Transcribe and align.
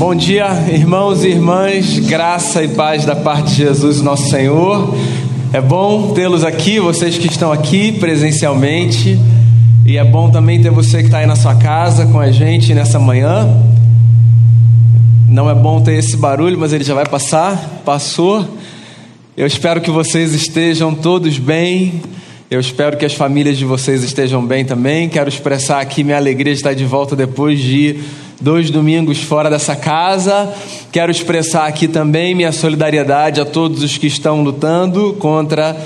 Bom 0.00 0.14
dia, 0.14 0.46
irmãos 0.72 1.24
e 1.24 1.28
irmãs, 1.28 1.98
graça 1.98 2.64
e 2.64 2.68
paz 2.68 3.04
da 3.04 3.14
parte 3.14 3.50
de 3.50 3.56
Jesus, 3.56 4.00
nosso 4.00 4.30
Senhor. 4.30 4.94
É 5.52 5.60
bom 5.60 6.14
tê-los 6.14 6.42
aqui, 6.42 6.80
vocês 6.80 7.18
que 7.18 7.26
estão 7.26 7.52
aqui 7.52 7.92
presencialmente, 7.92 9.20
e 9.84 9.98
é 9.98 10.02
bom 10.02 10.30
também 10.30 10.58
ter 10.58 10.70
você 10.70 11.00
que 11.00 11.04
está 11.04 11.18
aí 11.18 11.26
na 11.26 11.36
sua 11.36 11.54
casa 11.54 12.06
com 12.06 12.18
a 12.18 12.30
gente 12.30 12.72
nessa 12.72 12.98
manhã. 12.98 13.46
Não 15.28 15.50
é 15.50 15.54
bom 15.54 15.82
ter 15.82 15.98
esse 15.98 16.16
barulho, 16.16 16.58
mas 16.58 16.72
ele 16.72 16.82
já 16.82 16.94
vai 16.94 17.04
passar, 17.04 17.82
passou. 17.84 18.48
Eu 19.36 19.46
espero 19.46 19.82
que 19.82 19.90
vocês 19.90 20.32
estejam 20.32 20.94
todos 20.94 21.38
bem. 21.38 22.00
Eu 22.50 22.58
espero 22.58 22.96
que 22.96 23.04
as 23.04 23.12
famílias 23.12 23.58
de 23.58 23.66
vocês 23.66 24.02
estejam 24.02 24.46
bem 24.46 24.64
também. 24.64 25.10
Quero 25.10 25.28
expressar 25.28 25.78
aqui 25.78 26.02
minha 26.02 26.16
alegria 26.16 26.54
de 26.54 26.58
estar 26.58 26.72
de 26.72 26.86
volta 26.86 27.14
depois 27.14 27.60
de 27.60 28.00
dois 28.40 28.70
domingos 28.70 29.22
fora 29.22 29.50
dessa 29.50 29.76
casa. 29.76 30.52
Quero 30.90 31.10
expressar 31.10 31.66
aqui 31.66 31.86
também 31.86 32.34
minha 32.34 32.52
solidariedade 32.52 33.40
a 33.40 33.44
todos 33.44 33.82
os 33.82 33.98
que 33.98 34.06
estão 34.06 34.42
lutando 34.42 35.14
contra 35.18 35.76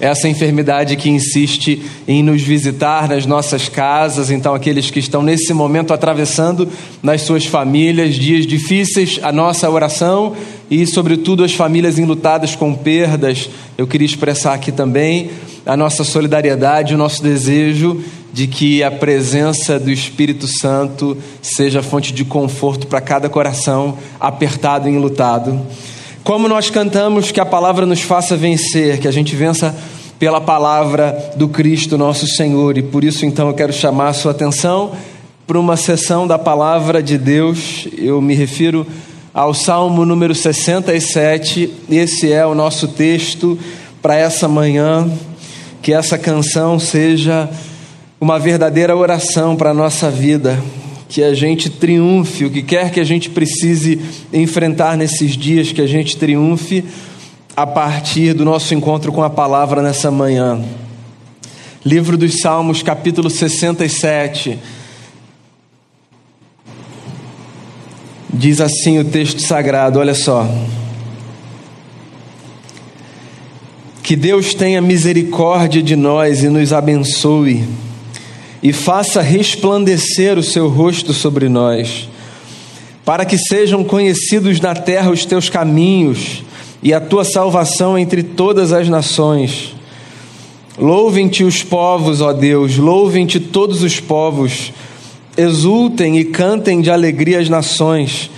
essa 0.00 0.28
enfermidade 0.28 0.96
que 0.96 1.08
insiste 1.08 1.82
em 2.06 2.22
nos 2.22 2.42
visitar 2.42 3.08
nas 3.08 3.26
nossas 3.26 3.68
casas. 3.68 4.30
Então, 4.30 4.54
aqueles 4.54 4.90
que 4.90 4.98
estão 4.98 5.22
nesse 5.22 5.52
momento 5.52 5.92
atravessando 5.92 6.68
nas 7.02 7.22
suas 7.22 7.46
famílias 7.46 8.14
dias 8.14 8.46
difíceis, 8.46 9.18
a 9.22 9.32
nossa 9.32 9.68
oração 9.68 10.34
e, 10.70 10.86
sobretudo, 10.86 11.42
as 11.44 11.54
famílias 11.54 11.98
enlutadas 11.98 12.54
com 12.54 12.74
perdas, 12.74 13.48
eu 13.78 13.86
queria 13.86 14.06
expressar 14.06 14.54
aqui 14.54 14.70
também 14.70 15.30
a 15.64 15.76
nossa 15.76 16.04
solidariedade, 16.04 16.94
o 16.94 16.98
nosso 16.98 17.22
desejo 17.22 18.02
de 18.34 18.48
que 18.48 18.82
a 18.82 18.90
presença 18.90 19.78
do 19.78 19.92
Espírito 19.92 20.48
Santo 20.48 21.16
seja 21.40 21.84
fonte 21.84 22.12
de 22.12 22.24
conforto 22.24 22.88
para 22.88 23.00
cada 23.00 23.28
coração 23.28 23.96
apertado 24.18 24.88
e 24.88 24.92
enlutado. 24.92 25.64
Como 26.24 26.48
nós 26.48 26.68
cantamos, 26.68 27.30
que 27.30 27.38
a 27.38 27.46
palavra 27.46 27.86
nos 27.86 28.00
faça 28.02 28.36
vencer, 28.36 28.98
que 28.98 29.06
a 29.06 29.12
gente 29.12 29.36
vença 29.36 29.72
pela 30.18 30.40
palavra 30.40 31.32
do 31.36 31.46
Cristo 31.46 31.96
nosso 31.96 32.26
Senhor. 32.26 32.76
E 32.76 32.82
por 32.82 33.04
isso, 33.04 33.24
então, 33.24 33.46
eu 33.46 33.54
quero 33.54 33.72
chamar 33.72 34.08
a 34.08 34.12
sua 34.12 34.32
atenção 34.32 34.90
para 35.46 35.56
uma 35.56 35.76
sessão 35.76 36.26
da 36.26 36.36
palavra 36.36 37.00
de 37.00 37.16
Deus. 37.16 37.86
Eu 37.96 38.20
me 38.20 38.34
refiro 38.34 38.84
ao 39.32 39.54
Salmo 39.54 40.04
número 40.04 40.34
67. 40.34 41.70
Esse 41.88 42.32
é 42.32 42.44
o 42.44 42.52
nosso 42.52 42.88
texto 42.88 43.56
para 44.02 44.16
essa 44.16 44.48
manhã. 44.48 45.08
Que 45.80 45.92
essa 45.92 46.18
canção 46.18 46.80
seja 46.80 47.48
uma 48.20 48.38
verdadeira 48.38 48.96
oração 48.96 49.56
para 49.56 49.70
a 49.70 49.74
nossa 49.74 50.10
vida, 50.10 50.62
que 51.08 51.22
a 51.22 51.34
gente 51.34 51.68
triunfe, 51.68 52.44
o 52.44 52.50
que 52.50 52.62
quer 52.62 52.90
que 52.90 53.00
a 53.00 53.04
gente 53.04 53.30
precise 53.30 54.00
enfrentar 54.32 54.96
nesses 54.96 55.36
dias, 55.36 55.72
que 55.72 55.80
a 55.80 55.86
gente 55.86 56.16
triunfe 56.16 56.84
a 57.56 57.66
partir 57.66 58.32
do 58.34 58.44
nosso 58.44 58.74
encontro 58.74 59.12
com 59.12 59.22
a 59.22 59.30
palavra 59.30 59.82
nessa 59.82 60.10
manhã. 60.10 60.64
Livro 61.84 62.16
dos 62.16 62.40
Salmos, 62.40 62.82
capítulo 62.82 63.28
67. 63.28 64.58
Diz 68.32 68.60
assim 68.60 68.98
o 68.98 69.04
texto 69.04 69.40
sagrado, 69.40 69.98
olha 69.98 70.14
só. 70.14 70.48
Que 74.02 74.16
Deus 74.16 74.54
tenha 74.54 74.80
misericórdia 74.80 75.82
de 75.82 75.94
nós 75.94 76.42
e 76.42 76.48
nos 76.48 76.72
abençoe 76.72 77.64
e 78.64 78.72
faça 78.72 79.20
resplandecer 79.20 80.38
o 80.38 80.42
seu 80.42 80.70
rosto 80.70 81.12
sobre 81.12 81.50
nós, 81.50 82.08
para 83.04 83.26
que 83.26 83.36
sejam 83.36 83.84
conhecidos 83.84 84.58
na 84.58 84.74
terra 84.74 85.10
os 85.10 85.26
teus 85.26 85.50
caminhos 85.50 86.42
e 86.82 86.94
a 86.94 86.98
tua 86.98 87.24
salvação 87.24 87.98
entre 87.98 88.22
todas 88.22 88.72
as 88.72 88.88
nações. 88.88 89.74
Louvem-te 90.78 91.44
os 91.44 91.62
povos, 91.62 92.22
ó 92.22 92.32
Deus, 92.32 92.78
louvem-te 92.78 93.38
todos 93.38 93.82
os 93.82 94.00
povos, 94.00 94.72
exultem 95.36 96.16
e 96.18 96.24
cantem 96.24 96.80
de 96.80 96.90
alegria 96.90 97.40
as 97.40 97.50
nações, 97.50 98.30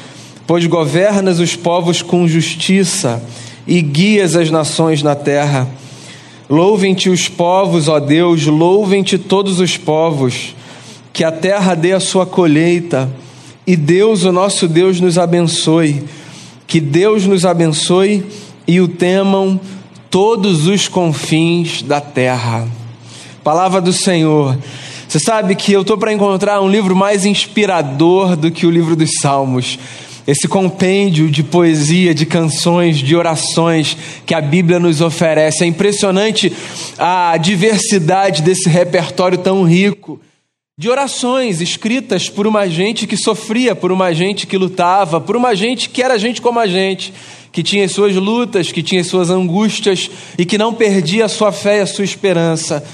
pois 0.45 0.67
governas 0.67 1.39
os 1.39 1.55
povos 1.55 2.03
com 2.03 2.27
justiça 2.27 3.23
e 3.65 3.81
guias 3.81 4.35
as 4.35 4.51
nações 4.51 5.05
na 5.05 5.15
terra. 5.15 5.69
Louvem-te 6.49 7.11
os 7.11 7.29
povos, 7.29 7.89
ó 7.89 7.99
Deus, 7.99 8.47
louvem-te 8.47 9.19
todos 9.19 9.59
os 9.59 9.77
povos, 9.77 10.55
que 11.13 11.25
a 11.25 11.33
terra 11.33 11.75
dê 11.75 11.93
a 11.93 12.01
sua 12.01 12.25
colheita, 12.25 13.11
e 13.67 13.75
Deus, 13.75 14.23
o 14.23 14.31
nosso 14.31 14.69
Deus, 14.69 15.01
nos 15.01 15.19
abençoe. 15.19 16.05
Que 16.69 16.81
Deus 16.81 17.27
nos 17.27 17.45
abençoe 17.45 18.25
e 18.67 18.81
o 18.81 18.87
temam 18.87 19.61
todos 20.09 20.67
os 20.69 20.87
confins 20.87 21.83
da 21.83 22.01
terra. 22.01 22.67
Palavra 23.43 23.81
do 23.81 23.93
Senhor. 23.93 24.57
Você 25.09 25.19
sabe 25.19 25.57
que 25.57 25.73
eu 25.73 25.83
estou 25.83 25.99
para 25.99 26.13
encontrar 26.13 26.61
um 26.61 26.69
livro 26.69 26.95
mais 26.95 27.25
inspirador 27.25 28.37
do 28.37 28.51
que 28.51 28.67
o 28.67 28.71
livro 28.71 28.95
dos 28.95 29.15
Salmos 29.21 29.79
esse 30.27 30.49
compêndio 30.49 31.31
de 31.31 31.43
poesia, 31.43 32.15
de 32.15 32.27
canções, 32.27 32.99
de 32.99 33.15
orações 33.15 33.97
que 34.27 34.35
a 34.35 34.41
Bíblia 34.41 34.81
nos 34.81 35.01
oferece. 35.01 35.63
É 35.63 35.67
impressionante 35.67 36.53
a 36.99 37.37
diversidade 37.37 38.43
desse 38.43 38.69
repertório 38.69 39.39
tão 39.39 39.63
rico 39.63 40.21
de 40.79 40.91
orações 40.91 41.63
escritas 41.63 42.29
por 42.29 42.47
uma 42.47 42.69
gente 42.69 43.07
que 43.07 43.17
sofria, 43.17 43.75
por 43.75 43.91
uma 43.91 44.13
gente 44.13 44.47
que 44.47 44.59
lutava, 44.59 45.19
por 45.21 45.35
uma 45.35 45.55
gente 45.55 45.89
que 45.89 46.03
era 46.03 46.19
gente 46.19 46.43
como 46.43 46.61
a 46.61 46.67
gente, 46.67 47.15
que 47.51 47.63
tinha 47.63 47.89
suas 47.89 48.15
lutas, 48.15 48.71
que 48.71 48.83
tinha 48.83 49.03
suas 49.03 49.31
angústias 49.31 50.11
e 50.37 50.45
que 50.45 50.59
não 50.59 50.75
perdia 50.75 51.25
a 51.25 51.29
sua 51.29 51.51
fé 51.51 51.79
e 51.79 51.81
a 51.81 51.87
sua 51.87 52.05
esperança. 52.05 52.85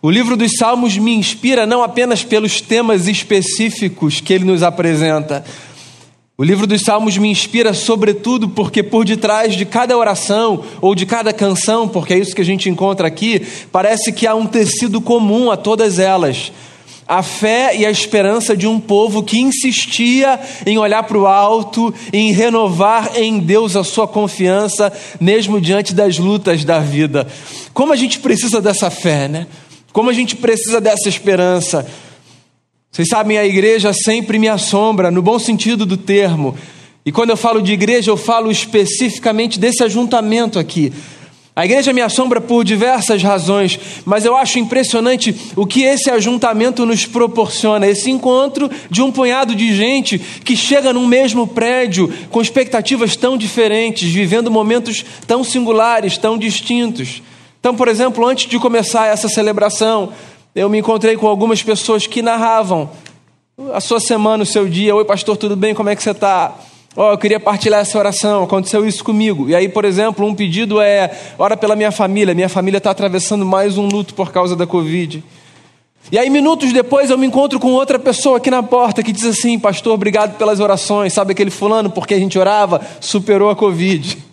O 0.00 0.08
livro 0.08 0.36
dos 0.36 0.52
Salmos 0.56 0.96
me 0.96 1.12
inspira 1.12 1.66
não 1.66 1.82
apenas 1.82 2.22
pelos 2.22 2.60
temas 2.60 3.08
específicos 3.08 4.20
que 4.20 4.32
ele 4.32 4.44
nos 4.44 4.62
apresenta, 4.62 5.44
o 6.40 6.44
livro 6.44 6.68
dos 6.68 6.82
Salmos 6.82 7.18
me 7.18 7.28
inspira 7.28 7.74
sobretudo 7.74 8.48
porque 8.48 8.80
por 8.80 9.04
detrás 9.04 9.56
de 9.56 9.64
cada 9.64 9.98
oração 9.98 10.62
ou 10.80 10.94
de 10.94 11.04
cada 11.04 11.32
canção, 11.32 11.88
porque 11.88 12.14
é 12.14 12.18
isso 12.18 12.32
que 12.32 12.40
a 12.40 12.44
gente 12.44 12.70
encontra 12.70 13.08
aqui, 13.08 13.44
parece 13.72 14.12
que 14.12 14.24
há 14.24 14.36
um 14.36 14.46
tecido 14.46 15.00
comum 15.00 15.50
a 15.50 15.56
todas 15.56 15.98
elas. 15.98 16.52
A 17.08 17.24
fé 17.24 17.76
e 17.76 17.84
a 17.84 17.90
esperança 17.90 18.56
de 18.56 18.68
um 18.68 18.78
povo 18.78 19.24
que 19.24 19.40
insistia 19.40 20.38
em 20.64 20.78
olhar 20.78 21.02
para 21.02 21.18
o 21.18 21.26
alto, 21.26 21.92
em 22.12 22.30
renovar 22.30 23.16
em 23.16 23.40
Deus 23.40 23.74
a 23.74 23.82
sua 23.82 24.06
confiança, 24.06 24.92
mesmo 25.20 25.60
diante 25.60 25.92
das 25.92 26.18
lutas 26.18 26.62
da 26.62 26.78
vida. 26.78 27.26
Como 27.74 27.92
a 27.92 27.96
gente 27.96 28.20
precisa 28.20 28.60
dessa 28.60 28.90
fé, 28.90 29.26
né? 29.26 29.48
Como 29.92 30.08
a 30.08 30.12
gente 30.12 30.36
precisa 30.36 30.80
dessa 30.80 31.08
esperança. 31.08 31.84
Vocês 32.90 33.08
sabem, 33.08 33.38
a 33.38 33.46
igreja 33.46 33.92
sempre 33.92 34.38
me 34.38 34.48
assombra, 34.48 35.10
no 35.10 35.22
bom 35.22 35.38
sentido 35.38 35.84
do 35.84 35.96
termo. 35.96 36.56
E 37.04 37.12
quando 37.12 37.30
eu 37.30 37.36
falo 37.36 37.62
de 37.62 37.72
igreja, 37.72 38.10
eu 38.10 38.16
falo 38.16 38.50
especificamente 38.50 39.58
desse 39.58 39.84
ajuntamento 39.84 40.58
aqui. 40.58 40.92
A 41.54 41.64
igreja 41.64 41.92
me 41.92 42.00
assombra 42.00 42.40
por 42.40 42.64
diversas 42.64 43.20
razões, 43.22 43.80
mas 44.04 44.24
eu 44.24 44.36
acho 44.36 44.60
impressionante 44.60 45.34
o 45.56 45.66
que 45.66 45.82
esse 45.82 46.08
ajuntamento 46.08 46.86
nos 46.86 47.04
proporciona 47.04 47.86
esse 47.86 48.10
encontro 48.10 48.70
de 48.88 49.02
um 49.02 49.10
punhado 49.10 49.56
de 49.56 49.74
gente 49.74 50.18
que 50.44 50.56
chega 50.56 50.92
num 50.92 51.06
mesmo 51.06 51.48
prédio 51.48 52.12
com 52.30 52.40
expectativas 52.40 53.16
tão 53.16 53.36
diferentes, 53.36 54.08
vivendo 54.08 54.52
momentos 54.52 55.04
tão 55.26 55.42
singulares, 55.42 56.16
tão 56.16 56.38
distintos. 56.38 57.22
Então, 57.58 57.74
por 57.74 57.88
exemplo, 57.88 58.24
antes 58.24 58.48
de 58.48 58.56
começar 58.58 59.06
essa 59.06 59.28
celebração, 59.28 60.12
eu 60.58 60.68
me 60.68 60.78
encontrei 60.78 61.16
com 61.16 61.28
algumas 61.28 61.62
pessoas 61.62 62.08
que 62.08 62.20
narravam 62.20 62.90
a 63.72 63.80
sua 63.80 64.00
semana, 64.00 64.42
o 64.42 64.46
seu 64.46 64.68
dia. 64.68 64.92
Oi, 64.92 65.04
pastor, 65.04 65.36
tudo 65.36 65.54
bem? 65.54 65.72
Como 65.72 65.88
é 65.88 65.94
que 65.94 66.02
você 66.02 66.10
está? 66.10 66.52
Oh, 66.96 67.12
eu 67.12 67.18
queria 67.18 67.38
partilhar 67.38 67.80
essa 67.80 67.96
oração, 67.96 68.42
aconteceu 68.42 68.84
isso 68.84 69.04
comigo. 69.04 69.48
E 69.48 69.54
aí, 69.54 69.68
por 69.68 69.84
exemplo, 69.84 70.26
um 70.26 70.34
pedido 70.34 70.80
é: 70.80 71.16
ora 71.38 71.56
pela 71.56 71.76
minha 71.76 71.92
família. 71.92 72.34
Minha 72.34 72.48
família 72.48 72.78
está 72.78 72.90
atravessando 72.90 73.46
mais 73.46 73.78
um 73.78 73.86
luto 73.86 74.14
por 74.14 74.32
causa 74.32 74.56
da 74.56 74.66
Covid. 74.66 75.22
E 76.10 76.18
aí, 76.18 76.28
minutos 76.28 76.72
depois, 76.72 77.08
eu 77.08 77.18
me 77.18 77.28
encontro 77.28 77.60
com 77.60 77.72
outra 77.74 77.96
pessoa 77.96 78.38
aqui 78.38 78.50
na 78.50 78.62
porta 78.62 79.00
que 79.00 79.12
diz 79.12 79.26
assim: 79.26 79.60
Pastor, 79.60 79.94
obrigado 79.94 80.36
pelas 80.38 80.58
orações. 80.58 81.12
Sabe 81.12 81.32
aquele 81.32 81.52
fulano 81.52 81.88
porque 81.88 82.14
a 82.14 82.18
gente 82.18 82.36
orava, 82.36 82.80
superou 83.00 83.48
a 83.48 83.54
Covid. 83.54 84.27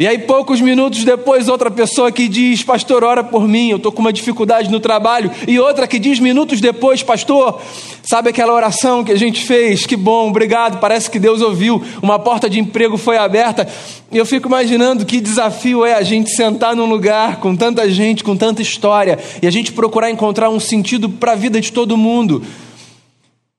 E 0.00 0.06
aí, 0.06 0.16
poucos 0.16 0.60
minutos 0.60 1.02
depois, 1.02 1.48
outra 1.48 1.72
pessoa 1.72 2.12
que 2.12 2.28
diz: 2.28 2.62
Pastor, 2.62 3.02
ora 3.02 3.24
por 3.24 3.48
mim, 3.48 3.70
eu 3.70 3.78
estou 3.78 3.90
com 3.90 4.00
uma 4.00 4.12
dificuldade 4.12 4.70
no 4.70 4.78
trabalho. 4.78 5.28
E 5.44 5.58
outra 5.58 5.88
que 5.88 5.98
diz, 5.98 6.20
minutos 6.20 6.60
depois: 6.60 7.02
Pastor, 7.02 7.60
sabe 8.00 8.30
aquela 8.30 8.52
oração 8.52 9.02
que 9.02 9.10
a 9.10 9.18
gente 9.18 9.44
fez? 9.44 9.86
Que 9.86 9.96
bom, 9.96 10.28
obrigado, 10.28 10.78
parece 10.78 11.10
que 11.10 11.18
Deus 11.18 11.42
ouviu. 11.42 11.82
Uma 12.00 12.16
porta 12.16 12.48
de 12.48 12.60
emprego 12.60 12.96
foi 12.96 13.16
aberta. 13.16 13.66
E 14.12 14.16
eu 14.16 14.24
fico 14.24 14.46
imaginando 14.46 15.04
que 15.04 15.20
desafio 15.20 15.84
é 15.84 15.94
a 15.94 16.02
gente 16.04 16.30
sentar 16.30 16.76
num 16.76 16.86
lugar 16.86 17.40
com 17.40 17.56
tanta 17.56 17.90
gente, 17.90 18.22
com 18.22 18.36
tanta 18.36 18.62
história, 18.62 19.18
e 19.42 19.48
a 19.48 19.50
gente 19.50 19.72
procurar 19.72 20.12
encontrar 20.12 20.48
um 20.48 20.60
sentido 20.60 21.08
para 21.08 21.32
a 21.32 21.34
vida 21.34 21.60
de 21.60 21.72
todo 21.72 21.96
mundo. 21.96 22.40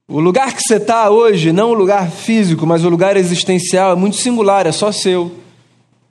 O 0.07 0.21
lugar 0.21 0.53
que 0.53 0.61
você 0.61 0.75
está 0.75 1.09
hoje, 1.09 1.51
não 1.51 1.71
o 1.71 1.73
lugar 1.73 2.09
físico, 2.09 2.65
mas 2.65 2.85
o 2.85 2.89
lugar 2.89 3.17
existencial, 3.17 3.91
é 3.91 3.95
muito 3.95 4.15
singular, 4.15 4.65
é 4.65 4.71
só 4.71 4.89
seu. 4.89 5.48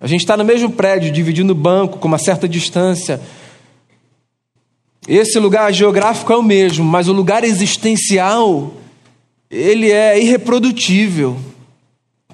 A 0.01 0.07
gente 0.07 0.21
está 0.21 0.37
no 0.37 0.45
mesmo 0.45 0.71
prédio, 0.71 1.11
dividindo 1.11 1.53
o 1.53 1.57
banco 1.57 1.99
com 1.99 2.07
uma 2.07 2.19
certa 2.19 2.49
distância. 2.49 3.21
Esse 5.09 5.39
lugar 5.39 5.73
geográfico 5.73 6.33
é 6.33 6.37
o 6.37 6.43
mesmo, 6.43 6.85
mas 6.85 7.09
o 7.09 7.13
lugar 7.13 7.43
existencial, 7.43 8.73
ele 9.51 9.91
é 9.91 10.21
irreprodutível. 10.21 11.37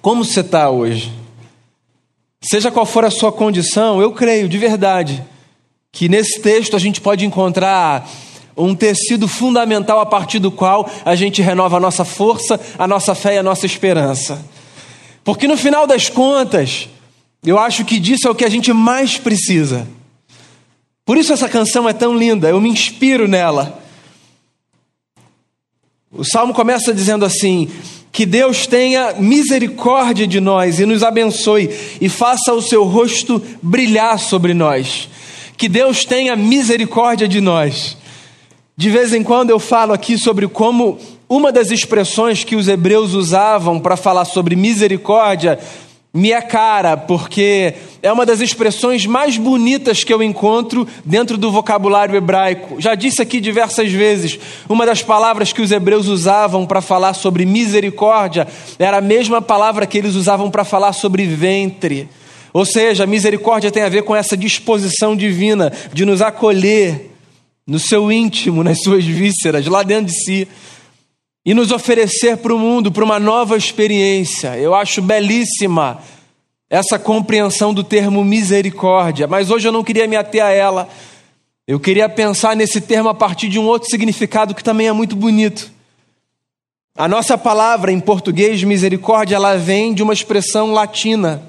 Como 0.03 0.25
você 0.25 0.41
está 0.41 0.69
hoje? 0.69 1.11
Seja 2.43 2.71
qual 2.71 2.85
for 2.85 3.05
a 3.05 3.11
sua 3.11 3.33
condição, 3.33 4.03
eu 4.03 4.13
creio 4.13 4.49
de 4.49 4.59
verdade 4.59 5.25
que 5.91 6.09
nesse 6.09 6.41
texto 6.41 6.77
a 6.77 6.79
gente 6.79 7.01
pode 7.01 7.25
encontrar 7.25 8.07
um 8.57 8.75
tecido 8.75 9.27
fundamental 9.27 10.01
a 10.01 10.07
partir 10.07 10.39
do 10.39 10.51
qual 10.51 10.91
a 11.05 11.15
gente 11.15 11.41
renova 11.41 11.79
a 11.79 11.81
nossa 11.81 12.05
força, 12.05 12.61
a 12.79 12.87
nossa 12.87 13.15
fé 13.15 13.37
e 13.37 13.39
a 13.39 13.43
nossa 13.43 13.65
esperança. 13.65 14.45
Porque 15.23 15.49
no 15.49 15.57
final 15.57 15.87
das 15.87 16.11
contas, 16.11 16.89
eu 17.45 17.59
acho 17.59 17.85
que 17.85 17.99
disso 17.99 18.27
é 18.27 18.31
o 18.31 18.35
que 18.35 18.45
a 18.45 18.49
gente 18.49 18.73
mais 18.73 19.19
precisa. 19.19 19.87
Por 21.05 21.19
isso 21.19 21.33
essa 21.33 21.49
canção 21.49 21.89
é 21.89 21.93
tão 21.93 22.17
linda, 22.17 22.49
eu 22.49 22.61
me 22.61 22.71
inspiro 22.71 23.29
nela. 23.29 23.83
O 26.11 26.25
salmo 26.25 26.55
começa 26.55 26.95
dizendo 26.95 27.25
assim: 27.25 27.69
Que 28.11 28.25
Deus 28.25 28.67
tenha 28.67 29.15
misericórdia 29.15 30.27
de 30.27 30.41
nós 30.41 30.79
e 30.79 30.87
nos 30.87 31.03
abençoe 31.03 31.69
e 32.01 32.09
faça 32.09 32.55
o 32.55 32.63
seu 32.63 32.85
rosto 32.85 33.43
brilhar 33.63 34.19
sobre 34.19 34.55
nós. 34.55 35.09
Que 35.57 35.69
Deus 35.69 36.05
tenha 36.05 36.35
misericórdia 36.35 37.29
de 37.29 37.41
nós. 37.41 37.97
De 38.77 38.91
vez 38.91 39.13
em 39.13 39.23
quando 39.23 39.51
eu 39.51 39.59
falo 39.59 39.93
aqui 39.93 40.17
sobre 40.17 40.49
como 40.49 40.99
uma 41.29 41.53
das 41.53 41.71
expressões 41.71 42.43
que 42.43 42.57
os 42.57 42.69
hebreus 42.69 43.13
usavam 43.13 43.79
para 43.79 43.97
falar 43.97 44.25
sobre 44.25 44.57
misericórdia 44.57 45.59
é 46.33 46.41
cara, 46.41 46.97
porque 46.97 47.75
é 48.01 48.13
uma 48.13 48.25
das 48.25 48.41
expressões 48.41 49.05
mais 49.05 49.37
bonitas 49.37 50.05
que 50.05 50.15
eu 50.15 50.23
encontro 50.23 50.87
dentro 51.05 51.37
do 51.37 51.51
vocabulário 51.51 52.15
hebraico. 52.15 52.81
Já 52.81 52.95
disse 52.95 53.21
aqui 53.21 53.41
diversas 53.41 53.91
vezes, 53.91 54.39
uma 54.69 54.87
das 54.87 55.03
palavras 55.03 55.53
que 55.53 55.61
os 55.61 55.73
hebreus 55.73 56.07
usavam 56.07 56.67
para 56.67 56.81
falar 56.81 57.15
sobre 57.15 57.45
misericórdia 57.45 58.47
era 58.79 58.99
a 58.99 59.01
mesma 59.01 59.43
palavra 59.43 59.87
que 59.87 59.99
eles 59.99 60.15
usavam 60.15 60.51
para 60.51 60.65
falar 60.65 60.93
sobre 60.93 61.27
ventre. 61.27 62.09
Ou 62.53 62.65
seja, 62.65 63.05
misericórdia 63.07 63.73
tem 63.73 63.83
a 63.83 63.89
ver 63.89 64.05
com 64.05 64.15
essa 64.15 64.37
disposição 64.37 65.17
divina 65.17 65.73
de 65.93 66.05
nos 66.05 66.23
acolher 66.23 67.11
no 67.67 67.81
seu 67.81 68.13
íntimo, 68.13 68.63
nas 68.63 68.83
suas 68.83 69.05
vísceras, 69.05 69.67
lá 69.67 69.83
dentro 69.83 70.07
de 70.07 70.25
si 70.25 70.47
e 71.45 71.53
nos 71.53 71.71
oferecer 71.71 72.39
para 72.39 72.55
o 72.55 72.59
mundo, 72.59 72.91
para 72.91 73.05
uma 73.05 73.21
nova 73.21 73.57
experiência. 73.57 74.57
Eu 74.57 74.75
acho 74.75 75.03
belíssima 75.03 76.01
essa 76.71 76.99
compreensão 76.99 77.75
do 77.75 77.85
termo 77.85 78.25
misericórdia, 78.25 79.27
mas 79.27 79.51
hoje 79.51 79.69
eu 79.69 79.73
não 79.73 79.85
queria 79.85 80.09
me 80.09 80.17
ater 80.17 80.43
a 80.43 80.51
ela. 80.51 80.89
Eu 81.67 81.79
queria 81.79 82.09
pensar 82.09 82.57
nesse 82.57 82.81
termo 82.81 83.09
a 83.09 83.15
partir 83.15 83.49
de 83.49 83.59
um 83.59 83.67
outro 83.67 83.91
significado 83.91 84.55
que 84.55 84.65
também 84.65 84.89
é 84.89 84.93
muito 84.93 85.15
bonito. 85.15 85.71
A 86.97 87.09
nossa 87.09 87.37
palavra 87.37 87.93
em 87.93 88.01
português, 88.01 88.63
misericórdia, 88.63 89.37
ela 89.37 89.57
vem 89.57 89.93
de 89.93 90.03
uma 90.03 90.13
expressão 90.13 90.73
latina, 90.73 91.43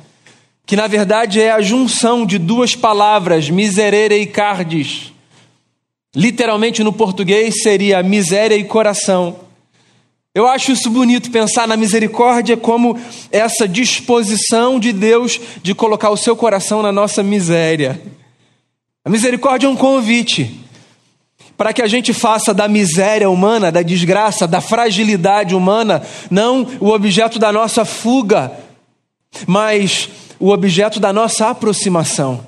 que 0.66 0.76
na 0.76 0.88
verdade 0.88 1.40
é 1.40 1.52
a 1.52 1.62
junção 1.62 2.26
de 2.26 2.38
duas 2.38 2.76
palavras, 2.76 3.50
miserere 3.50 4.16
e 4.18 4.26
cardis. 4.26 5.14
Literalmente 6.16 6.84
no 6.84 6.92
português 6.92 7.62
seria 7.62 8.02
miséria 8.02 8.56
e 8.56 8.64
coração. 8.64 9.45
Eu 10.36 10.50
acho 10.50 10.74
isso 10.74 10.90
bonito 10.90 11.32
pensar 11.32 11.66
na 11.66 11.78
misericórdia 11.78 12.58
como 12.58 13.00
essa 13.32 13.66
disposição 13.66 14.78
de 14.78 14.92
Deus 14.92 15.40
de 15.64 15.74
colocar 15.74 16.10
o 16.10 16.18
seu 16.18 16.36
coração 16.36 16.82
na 16.82 16.92
nossa 16.92 17.24
miséria. 17.24 18.02
A 19.06 19.10
misericórdia 19.10 19.68
é 19.68 19.70
um 19.70 19.78
convite 19.78 20.60
para 21.56 21.72
que 21.72 21.82
a 21.82 21.88
gente 21.88 22.12
faça 22.12 22.54
da 22.54 22.68
miséria 22.68 23.30
humana, 23.30 23.72
da 23.72 23.82
desgraça, 23.82 24.46
da 24.46 24.60
fragilidade 24.60 25.56
humana, 25.56 26.04
não 26.30 26.68
o 26.82 26.90
objeto 26.90 27.40
da 27.40 27.50
nossa 27.50 27.86
fuga, 27.86 28.52
mas 29.48 30.10
o 30.38 30.50
objeto 30.50 31.00
da 31.00 31.14
nossa 31.14 31.50
aproximação. 31.50 32.46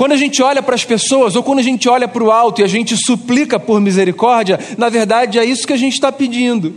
Quando 0.00 0.12
a 0.12 0.16
gente 0.16 0.42
olha 0.42 0.62
para 0.62 0.74
as 0.74 0.82
pessoas 0.82 1.36
ou 1.36 1.42
quando 1.42 1.58
a 1.58 1.62
gente 1.62 1.86
olha 1.86 2.08
para 2.08 2.24
o 2.24 2.30
alto 2.30 2.62
e 2.62 2.64
a 2.64 2.66
gente 2.66 2.96
suplica 2.96 3.60
por 3.60 3.78
misericórdia, 3.82 4.58
na 4.78 4.88
verdade 4.88 5.38
é 5.38 5.44
isso 5.44 5.66
que 5.66 5.74
a 5.74 5.76
gente 5.76 5.92
está 5.92 6.10
pedindo. 6.10 6.74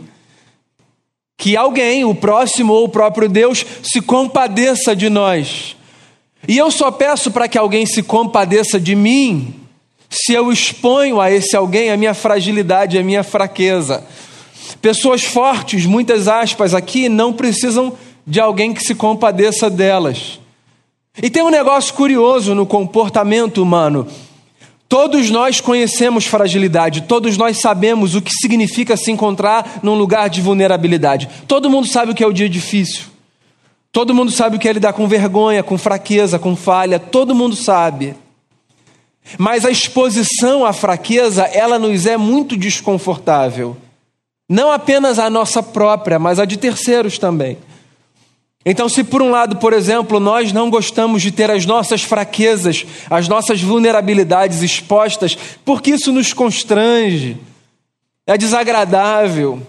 Que 1.38 1.56
alguém, 1.56 2.04
o 2.04 2.14
próximo 2.14 2.74
ou 2.74 2.84
o 2.84 2.90
próprio 2.90 3.30
Deus, 3.30 3.66
se 3.82 4.02
compadeça 4.02 4.94
de 4.94 5.10
nós. 5.10 5.78
E 6.50 6.58
eu 6.58 6.70
só 6.70 6.92
peço 6.92 7.32
para 7.32 7.48
que 7.48 7.58
alguém 7.58 7.86
se 7.86 8.04
compadeça 8.04 8.78
de 8.78 8.94
mim 8.94 9.56
se 10.10 10.34
eu 10.34 10.52
exponho 10.52 11.22
a 11.22 11.32
esse 11.32 11.56
alguém 11.56 11.92
a 11.92 11.96
minha 11.96 12.14
fragilidade, 12.14 12.98
a 12.98 13.04
minha 13.04 13.24
fraqueza. 13.24 14.04
Pessoas 14.82 15.24
fortes, 15.24 15.86
muitas 15.86 16.28
aspas 16.28 16.74
aqui, 16.74 17.08
não 17.08 17.32
precisam 17.32 17.98
de 18.28 18.42
alguém 18.42 18.74
que 18.74 18.84
se 18.84 18.94
compadeça 18.94 19.70
delas. 19.70 20.43
E 21.22 21.30
tem 21.30 21.44
um 21.44 21.50
negócio 21.50 21.94
curioso 21.94 22.56
no 22.56 22.66
comportamento 22.66 23.62
humano. 23.62 24.08
Todos 24.90 25.30
nós 25.30 25.62
conhecemos 25.62 26.26
fragilidade, 26.26 27.02
todos 27.02 27.38
nós 27.38 27.60
sabemos 27.60 28.16
o 28.16 28.22
que 28.22 28.32
significa 28.32 28.98
se 28.98 29.12
encontrar 29.12 29.80
num 29.84 29.96
lugar 29.96 30.30
de 30.30 30.42
vulnerabilidade. 30.42 31.30
Todo 31.48 31.70
mundo 31.70 31.88
sabe 31.88 32.12
o 32.12 32.16
que 32.16 32.24
é 32.24 32.28
o 32.28 32.34
dia 32.34 32.50
difícil. 32.50 33.06
Todo 33.92 34.14
mundo 34.14 34.32
sabe 34.32 34.56
o 34.56 34.60
que 34.60 34.68
é 34.68 34.74
lidar 34.74 34.94
com 34.94 35.08
vergonha, 35.08 35.62
com 35.62 35.78
fraqueza, 35.78 36.40
com 36.40 36.56
falha, 36.56 37.00
todo 37.00 37.36
mundo 37.36 37.56
sabe. 37.56 38.16
Mas 39.38 39.66
a 39.66 39.72
exposição 39.72 40.66
à 40.66 40.74
fraqueza, 40.74 41.44
ela 41.44 41.78
nos 41.78 42.06
é 42.08 42.18
muito 42.18 42.58
desconfortável. 42.58 43.78
Não 44.50 44.72
apenas 44.72 45.20
a 45.20 45.30
nossa 45.30 45.62
própria, 45.62 46.18
mas 46.18 46.40
a 46.40 46.46
de 46.46 46.58
terceiros 46.58 47.18
também. 47.18 47.58
Então, 48.66 48.88
se 48.88 49.04
por 49.04 49.22
um 49.22 49.30
lado, 49.30 49.58
por 49.58 49.74
exemplo, 49.74 50.20
nós 50.20 50.54
não 50.54 50.70
gostamos 50.70 51.22
de 51.22 51.32
ter 51.32 51.52
as 51.52 51.66
nossas 51.66 52.02
fraquezas, 52.02 52.86
as 53.10 53.28
nossas 53.28 53.62
vulnerabilidades 53.62 54.62
expostas, 54.62 55.38
porque 55.66 55.92
isso 55.92 56.14
nos 56.14 56.32
constrange, 56.32 57.38
é 58.26 58.38
desagradável, 58.38 59.62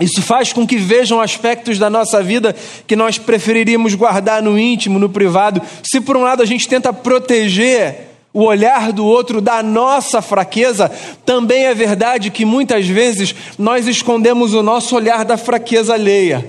isso 0.00 0.22
faz 0.22 0.52
com 0.52 0.66
que 0.66 0.76
vejam 0.76 1.20
aspectos 1.20 1.78
da 1.78 1.90
nossa 1.90 2.22
vida 2.22 2.54
que 2.86 2.94
nós 2.94 3.18
preferiríamos 3.18 3.94
guardar 3.94 4.42
no 4.42 4.58
íntimo, 4.58 4.98
no 4.98 5.08
privado. 5.08 5.60
Se 5.82 6.00
por 6.00 6.16
um 6.16 6.22
lado 6.22 6.42
a 6.42 6.46
gente 6.46 6.68
tenta 6.68 6.92
proteger 6.92 8.08
o 8.32 8.44
olhar 8.44 8.92
do 8.92 9.04
outro 9.04 9.40
da 9.40 9.62
nossa 9.62 10.22
fraqueza, 10.22 10.90
também 11.24 11.64
é 11.64 11.74
verdade 11.74 12.30
que 12.30 12.44
muitas 12.44 12.86
vezes 12.86 13.34
nós 13.58 13.88
escondemos 13.88 14.54
o 14.54 14.62
nosso 14.62 14.94
olhar 14.94 15.24
da 15.24 15.36
fraqueza 15.36 15.94
alheia. 15.94 16.48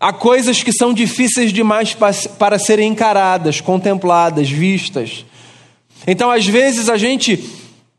Há 0.00 0.14
coisas 0.14 0.62
que 0.62 0.72
são 0.72 0.94
difíceis 0.94 1.52
demais 1.52 1.94
para 2.38 2.58
serem 2.58 2.88
encaradas, 2.88 3.60
contempladas, 3.60 4.48
vistas. 4.48 5.26
Então, 6.06 6.30
às 6.30 6.46
vezes, 6.46 6.88
a 6.88 6.96
gente, 6.96 7.44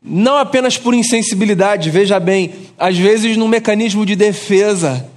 não 0.02 0.36
apenas 0.36 0.76
por 0.76 0.94
insensibilidade, 0.94 1.90
veja 1.90 2.18
bem, 2.18 2.54
às 2.76 2.98
vezes, 2.98 3.36
num 3.36 3.46
mecanismo 3.46 4.04
de 4.04 4.16
defesa, 4.16 5.08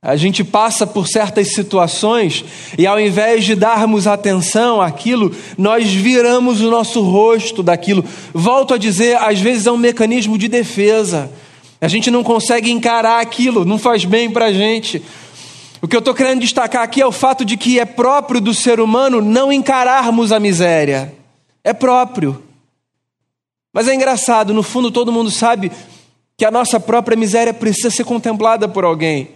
a 0.00 0.16
gente 0.16 0.42
passa 0.42 0.86
por 0.86 1.06
certas 1.06 1.52
situações 1.52 2.44
e, 2.78 2.86
ao 2.86 2.98
invés 2.98 3.44
de 3.44 3.54
darmos 3.54 4.06
atenção 4.06 4.80
àquilo, 4.80 5.36
nós 5.58 5.92
viramos 5.92 6.62
o 6.62 6.70
nosso 6.70 7.02
rosto 7.02 7.62
daquilo. 7.62 8.02
Volto 8.32 8.72
a 8.72 8.78
dizer, 8.78 9.18
às 9.18 9.38
vezes 9.38 9.66
é 9.66 9.70
um 9.70 9.76
mecanismo 9.76 10.38
de 10.38 10.48
defesa. 10.48 11.30
A 11.78 11.88
gente 11.88 12.10
não 12.10 12.24
consegue 12.24 12.70
encarar 12.70 13.20
aquilo, 13.20 13.64
não 13.64 13.78
faz 13.78 14.04
bem 14.06 14.30
para 14.30 14.46
a 14.46 14.52
gente. 14.52 15.02
O 15.82 15.88
que 15.88 15.96
eu 15.96 15.98
estou 15.98 16.14
querendo 16.14 16.40
destacar 16.40 16.84
aqui 16.84 17.02
é 17.02 17.06
o 17.06 17.10
fato 17.10 17.44
de 17.44 17.56
que 17.56 17.80
é 17.80 17.84
próprio 17.84 18.40
do 18.40 18.54
ser 18.54 18.78
humano 18.78 19.20
não 19.20 19.52
encararmos 19.52 20.30
a 20.30 20.38
miséria. 20.38 21.12
É 21.64 21.72
próprio. 21.72 22.40
Mas 23.72 23.88
é 23.88 23.94
engraçado, 23.94 24.54
no 24.54 24.62
fundo 24.62 24.92
todo 24.92 25.10
mundo 25.10 25.28
sabe 25.28 25.72
que 26.36 26.44
a 26.44 26.52
nossa 26.52 26.78
própria 26.78 27.16
miséria 27.16 27.52
precisa 27.52 27.90
ser 27.90 28.04
contemplada 28.04 28.68
por 28.68 28.84
alguém. 28.84 29.30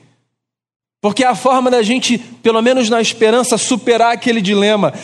Porque 1.00 1.24
é 1.24 1.26
a 1.26 1.34
forma 1.34 1.68
da 1.68 1.82
gente, 1.82 2.16
pelo 2.16 2.62
menos 2.62 2.88
na 2.88 3.00
esperança, 3.00 3.58
superar 3.58 4.12
aquele 4.12 4.40
dilema. 4.40 4.94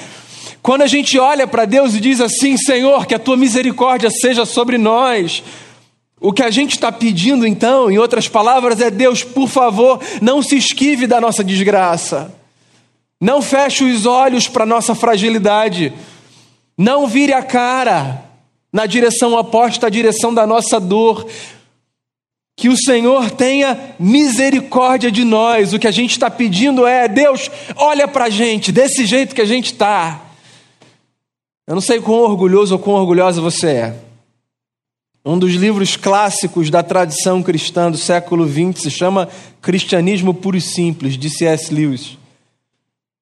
Quando 0.62 0.82
a 0.82 0.86
gente 0.86 1.18
olha 1.18 1.46
para 1.46 1.64
Deus 1.64 1.94
e 1.94 2.00
diz 2.00 2.20
assim: 2.20 2.56
Senhor, 2.56 3.04
que 3.04 3.16
a 3.16 3.18
tua 3.18 3.36
misericórdia 3.36 4.10
seja 4.10 4.44
sobre 4.46 4.78
nós, 4.78 5.42
o 6.22 6.32
que 6.32 6.42
a 6.42 6.50
gente 6.50 6.72
está 6.72 6.92
pedindo, 6.92 7.44
então, 7.44 7.90
em 7.90 7.98
outras 7.98 8.28
palavras, 8.28 8.80
é: 8.80 8.90
Deus, 8.90 9.24
por 9.24 9.48
favor, 9.48 10.00
não 10.22 10.40
se 10.40 10.56
esquive 10.56 11.06
da 11.06 11.20
nossa 11.20 11.42
desgraça, 11.42 12.32
não 13.20 13.42
feche 13.42 13.84
os 13.84 14.06
olhos 14.06 14.46
para 14.46 14.62
a 14.62 14.66
nossa 14.66 14.94
fragilidade, 14.94 15.92
não 16.78 17.08
vire 17.08 17.32
a 17.32 17.42
cara 17.42 18.22
na 18.72 18.86
direção 18.86 19.34
oposta 19.34 19.88
à 19.88 19.90
direção 19.90 20.32
da 20.32 20.46
nossa 20.46 20.78
dor. 20.78 21.26
Que 22.54 22.68
o 22.68 22.76
Senhor 22.76 23.30
tenha 23.30 23.96
misericórdia 23.98 25.10
de 25.10 25.24
nós. 25.24 25.72
O 25.72 25.78
que 25.78 25.88
a 25.88 25.90
gente 25.90 26.12
está 26.12 26.30
pedindo 26.30 26.86
é: 26.86 27.08
Deus, 27.08 27.50
olha 27.74 28.06
para 28.06 28.26
a 28.26 28.30
gente, 28.30 28.70
desse 28.70 29.04
jeito 29.06 29.34
que 29.34 29.40
a 29.40 29.46
gente 29.46 29.72
está. 29.72 30.20
Eu 31.66 31.74
não 31.74 31.82
sei 31.82 32.00
quão 32.00 32.18
orgulhoso 32.18 32.74
ou 32.74 32.78
quão 32.78 32.96
orgulhosa 32.96 33.40
você 33.40 33.66
é. 33.68 34.11
Um 35.24 35.38
dos 35.38 35.52
livros 35.52 35.96
clássicos 35.96 36.68
da 36.68 36.82
tradição 36.82 37.44
cristã 37.44 37.88
do 37.88 37.96
século 37.96 38.44
XX 38.44 38.82
se 38.82 38.90
chama 38.90 39.28
Cristianismo 39.60 40.34
Puro 40.34 40.56
e 40.56 40.60
Simples, 40.60 41.16
de 41.16 41.30
C.S. 41.30 41.72
Lewis. 41.72 42.18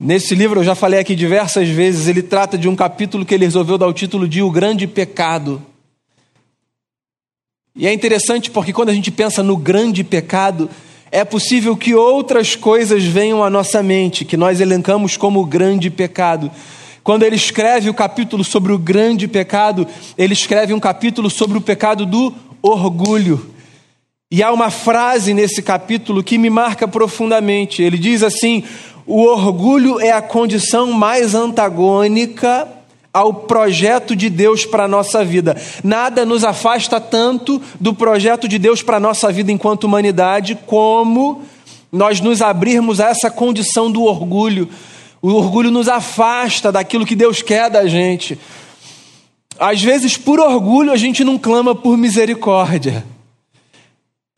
Nesse 0.00 0.34
livro, 0.34 0.60
eu 0.60 0.64
já 0.64 0.74
falei 0.74 0.98
aqui 0.98 1.14
diversas 1.14 1.68
vezes, 1.68 2.08
ele 2.08 2.22
trata 2.22 2.56
de 2.56 2.66
um 2.66 2.74
capítulo 2.74 3.26
que 3.26 3.34
ele 3.34 3.44
resolveu 3.44 3.76
dar 3.76 3.86
o 3.86 3.92
título 3.92 4.26
de 4.26 4.40
O 4.40 4.50
Grande 4.50 4.86
Pecado. 4.86 5.60
E 7.76 7.86
é 7.86 7.92
interessante 7.92 8.50
porque 8.50 8.72
quando 8.72 8.88
a 8.88 8.94
gente 8.94 9.10
pensa 9.10 9.42
no 9.42 9.54
grande 9.54 10.02
pecado, 10.02 10.70
é 11.12 11.22
possível 11.22 11.76
que 11.76 11.94
outras 11.94 12.56
coisas 12.56 13.04
venham 13.04 13.44
à 13.44 13.50
nossa 13.50 13.82
mente, 13.82 14.24
que 14.24 14.38
nós 14.38 14.58
elencamos 14.58 15.18
como 15.18 15.44
grande 15.44 15.90
pecado. 15.90 16.50
Quando 17.02 17.22
ele 17.22 17.36
escreve 17.36 17.88
o 17.88 17.94
capítulo 17.94 18.44
sobre 18.44 18.72
o 18.72 18.78
grande 18.78 19.26
pecado, 19.26 19.86
ele 20.16 20.34
escreve 20.34 20.74
um 20.74 20.80
capítulo 20.80 21.30
sobre 21.30 21.56
o 21.56 21.60
pecado 21.62 22.04
do 22.04 22.34
orgulho. 22.62 23.50
E 24.30 24.42
há 24.42 24.52
uma 24.52 24.70
frase 24.70 25.34
nesse 25.34 25.62
capítulo 25.62 26.22
que 26.22 26.38
me 26.38 26.50
marca 26.50 26.86
profundamente. 26.86 27.82
Ele 27.82 27.98
diz 27.98 28.22
assim: 28.22 28.62
o 29.06 29.22
orgulho 29.22 29.98
é 29.98 30.12
a 30.12 30.22
condição 30.22 30.92
mais 30.92 31.34
antagônica 31.34 32.68
ao 33.12 33.34
projeto 33.34 34.14
de 34.14 34.30
Deus 34.30 34.64
para 34.64 34.84
a 34.84 34.88
nossa 34.88 35.24
vida. 35.24 35.60
Nada 35.82 36.24
nos 36.24 36.44
afasta 36.44 37.00
tanto 37.00 37.60
do 37.80 37.92
projeto 37.92 38.46
de 38.46 38.56
Deus 38.58 38.82
para 38.82 38.98
a 38.98 39.00
nossa 39.00 39.32
vida 39.32 39.50
enquanto 39.50 39.84
humanidade 39.84 40.56
como 40.66 41.42
nós 41.90 42.20
nos 42.20 42.40
abrirmos 42.40 43.00
a 43.00 43.08
essa 43.08 43.30
condição 43.30 43.90
do 43.90 44.04
orgulho. 44.04 44.68
O 45.22 45.32
orgulho 45.32 45.70
nos 45.70 45.88
afasta 45.88 46.72
daquilo 46.72 47.06
que 47.06 47.14
Deus 47.14 47.42
quer 47.42 47.68
da 47.68 47.86
gente. 47.86 48.38
Às 49.58 49.82
vezes, 49.82 50.16
por 50.16 50.40
orgulho, 50.40 50.92
a 50.92 50.96
gente 50.96 51.22
não 51.22 51.38
clama 51.38 51.74
por 51.74 51.96
misericórdia. 51.96 53.04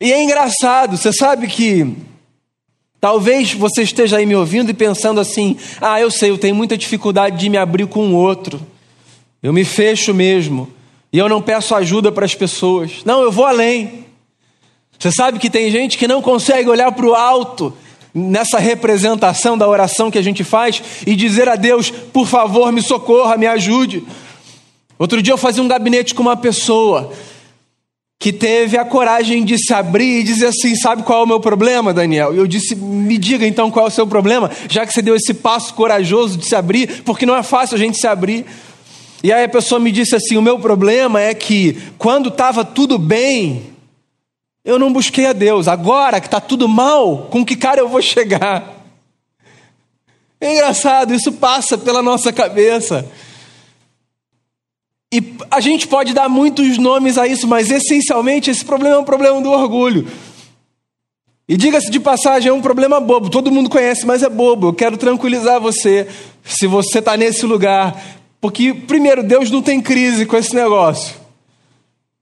E 0.01 0.11
é 0.11 0.21
engraçado, 0.21 0.97
você 0.97 1.13
sabe 1.13 1.47
que 1.47 1.95
Talvez 3.03 3.51
você 3.51 3.81
esteja 3.81 4.15
aí 4.15 4.25
me 4.25 4.33
ouvindo 4.33 4.69
e 4.69 4.73
pensando 4.73 5.19
assim: 5.19 5.57
ah, 5.81 5.99
eu 5.99 6.09
sei, 6.09 6.29
eu 6.29 6.37
tenho 6.37 6.55
muita 6.55 6.77
dificuldade 6.77 7.37
de 7.37 7.49
me 7.49 7.57
abrir 7.57 7.85
com 7.85 8.07
o 8.07 8.15
outro. 8.15 8.65
Eu 9.41 9.51
me 9.51 9.65
fecho 9.65 10.13
mesmo. 10.13 10.69
E 11.11 11.17
eu 11.17 11.27
não 11.27 11.41
peço 11.41 11.75
ajuda 11.75 12.13
para 12.13 12.23
as 12.23 12.33
pessoas. 12.33 13.01
Não, 13.03 13.21
eu 13.21 13.29
vou 13.29 13.45
além. 13.45 14.05
Você 14.97 15.11
sabe 15.11 15.37
que 15.37 15.49
tem 15.49 15.69
gente 15.69 15.97
que 15.97 16.07
não 16.07 16.21
consegue 16.21 16.69
olhar 16.69 16.93
para 16.93 17.05
o 17.05 17.13
alto 17.13 17.73
nessa 18.13 18.59
representação 18.59 19.57
da 19.57 19.67
oração 19.67 20.11
que 20.11 20.17
a 20.17 20.21
gente 20.21 20.43
faz 20.43 20.81
e 21.05 21.15
dizer 21.15 21.49
a 21.49 21.55
Deus: 21.55 21.89
por 21.89 22.27
favor, 22.27 22.71
me 22.71 22.81
socorra, 22.81 23.37
me 23.37 23.47
ajude. 23.47 24.03
Outro 24.99 25.21
dia 25.21 25.33
eu 25.33 25.37
fazia 25.37 25.63
um 25.63 25.67
gabinete 25.67 26.13
com 26.13 26.21
uma 26.21 26.37
pessoa 26.37 27.11
que 28.19 28.31
teve 28.31 28.77
a 28.77 28.85
coragem 28.85 29.43
de 29.43 29.57
se 29.57 29.73
abrir 29.73 30.19
e 30.19 30.23
dizer 30.23 30.45
assim: 30.45 30.75
Sabe 30.75 31.03
qual 31.03 31.21
é 31.21 31.23
o 31.23 31.27
meu 31.27 31.39
problema, 31.39 31.93
Daniel? 31.93 32.33
E 32.33 32.37
eu 32.37 32.47
disse: 32.47 32.75
Me 32.75 33.17
diga 33.17 33.45
então 33.45 33.69
qual 33.69 33.87
é 33.87 33.89
o 33.89 33.91
seu 33.91 34.07
problema, 34.07 34.49
já 34.69 34.85
que 34.85 34.93
você 34.93 35.01
deu 35.01 35.15
esse 35.15 35.33
passo 35.33 35.73
corajoso 35.73 36.37
de 36.37 36.45
se 36.45 36.55
abrir, 36.55 37.01
porque 37.03 37.25
não 37.25 37.35
é 37.35 37.43
fácil 37.43 37.75
a 37.75 37.79
gente 37.79 37.97
se 37.97 38.07
abrir. 38.07 38.45
E 39.21 39.31
aí 39.31 39.43
a 39.43 39.49
pessoa 39.49 39.77
me 39.77 39.91
disse 39.91 40.15
assim: 40.15 40.37
O 40.37 40.41
meu 40.41 40.57
problema 40.57 41.19
é 41.19 41.33
que 41.33 41.77
quando 41.97 42.29
estava 42.29 42.63
tudo 42.63 42.97
bem, 42.97 43.72
eu 44.63 44.79
não 44.79 44.93
busquei 44.93 45.25
a 45.25 45.33
Deus. 45.33 45.67
Agora 45.67 46.21
que 46.21 46.27
está 46.27 46.39
tudo 46.39 46.67
mal, 46.67 47.27
com 47.29 47.45
que 47.45 47.55
cara 47.55 47.79
eu 47.79 47.89
vou 47.89 48.01
chegar? 48.01 48.83
É 50.39 50.53
engraçado, 50.53 51.13
isso 51.13 51.31
passa 51.33 51.77
pela 51.77 52.01
nossa 52.01 52.31
cabeça. 52.31 53.09
E 55.13 55.35
a 55.51 55.59
gente 55.59 55.87
pode 55.87 56.13
dar 56.13 56.27
muitos 56.27 56.77
nomes 56.77 57.17
a 57.17 57.27
isso, 57.27 57.47
mas 57.47 57.69
essencialmente 57.69 58.49
esse 58.49 58.65
problema 58.65 58.95
é 58.95 58.99
um 58.99 59.03
problema 59.03 59.39
do 59.41 59.51
orgulho. 59.51 60.07
E 61.47 61.55
diga-se 61.55 61.91
de 61.91 61.99
passagem, 61.99 62.49
é 62.49 62.53
um 62.53 62.61
problema 62.61 62.99
bobo, 62.99 63.29
todo 63.29 63.51
mundo 63.51 63.69
conhece, 63.69 64.05
mas 64.05 64.23
é 64.23 64.29
bobo. 64.29 64.67
Eu 64.67 64.73
quero 64.73 64.97
tranquilizar 64.97 65.59
você, 65.59 66.07
se 66.43 66.65
você 66.67 66.99
está 66.99 67.15
nesse 67.15 67.45
lugar. 67.45 68.01
Porque, 68.41 68.73
primeiro, 68.73 69.21
Deus 69.21 69.51
não 69.51 69.61
tem 69.61 69.79
crise 69.79 70.25
com 70.25 70.35
esse 70.35 70.55
negócio. 70.55 71.22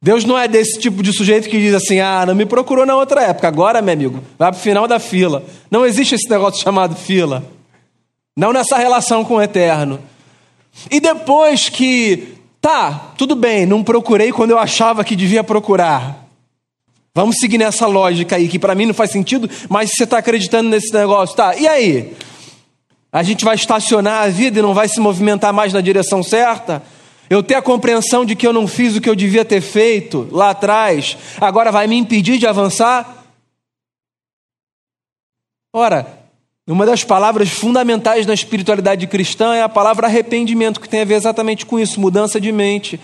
Deus 0.02 0.26
não 0.26 0.38
é 0.38 0.48
desse 0.48 0.80
tipo 0.80 1.04
de 1.04 1.14
sujeito 1.14 1.50
que 1.50 1.60
diz 1.60 1.74
assim: 1.74 2.00
ah, 2.00 2.26
não 2.26 2.34
me 2.34 2.46
procurou 2.46 2.86
na 2.86 2.96
outra 2.96 3.22
época, 3.24 3.48
agora, 3.48 3.82
meu 3.82 3.94
amigo, 3.94 4.24
vai 4.38 4.52
para 4.52 4.60
o 4.60 4.62
final 4.62 4.88
da 4.88 5.00
fila. 5.00 5.44
Não 5.70 5.86
existe 5.86 6.16
esse 6.16 6.30
negócio 6.30 6.64
chamado 6.64 6.96
fila. 6.96 7.44
Não 8.36 8.54
nessa 8.54 8.78
relação 8.78 9.24
com 9.24 9.36
o 9.36 9.42
eterno. 9.42 10.00
E 10.90 11.00
depois 11.00 11.70
que 11.70 12.40
Tá, 12.62 13.14
tudo 13.18 13.36
bem, 13.36 13.66
não 13.66 13.84
procurei 13.84 14.32
quando 14.32 14.52
eu 14.52 14.60
achava 14.60 15.04
que 15.04 15.16
devia 15.16 15.44
procurar. 15.44 16.28
Vamos 17.14 17.38
seguir 17.38 17.58
nessa 17.58 17.88
lógica 17.88 18.36
aí, 18.36 18.48
que 18.48 18.60
para 18.60 18.76
mim 18.76 18.86
não 18.86 18.94
faz 18.94 19.10
sentido, 19.10 19.50
mas 19.68 19.90
você 19.90 20.04
está 20.04 20.20
acreditando 20.20 20.70
nesse 20.70 20.94
negócio, 20.94 21.36
tá? 21.36 21.56
E 21.56 21.68
aí? 21.68 22.14
A 23.12 23.24
gente 23.24 23.44
vai 23.44 23.56
estacionar 23.56 24.24
a 24.24 24.28
vida 24.30 24.60
e 24.60 24.62
não 24.62 24.76
vai 24.76 24.88
se 24.88 25.00
movimentar 25.00 25.52
mais 25.52 25.74
na 25.74 25.82
direção 25.82 26.22
certa? 26.22 26.84
Eu 27.32 27.42
ter 27.42 27.56
a 27.56 27.62
compreensão 27.62 28.26
de 28.26 28.36
que 28.36 28.46
eu 28.46 28.52
não 28.52 28.68
fiz 28.68 28.94
o 28.94 29.00
que 29.00 29.10
eu 29.10 29.16
devia 29.16 29.46
ter 29.46 29.62
feito 29.62 30.28
lá 30.34 30.50
atrás, 30.50 31.18
agora 31.40 31.72
vai 31.72 31.88
me 31.88 31.96
impedir 31.96 32.38
de 32.38 32.46
avançar? 32.46 33.24
Ora, 35.72 36.06
uma 36.68 36.86
das 36.86 37.06
palavras 37.06 37.48
fundamentais 37.48 38.26
na 38.26 38.34
espiritualidade 38.34 39.08
cristã 39.08 39.56
é 39.56 39.64
a 39.64 39.70
palavra 39.70 40.08
arrependimento, 40.08 40.82
que 40.82 40.90
tem 40.90 41.00
a 41.00 41.06
ver 41.06 41.14
exatamente 41.14 41.66
com 41.66 41.80
isso, 41.80 42.02
mudança 42.02 42.38
de 42.38 42.52
mente. 42.52 43.00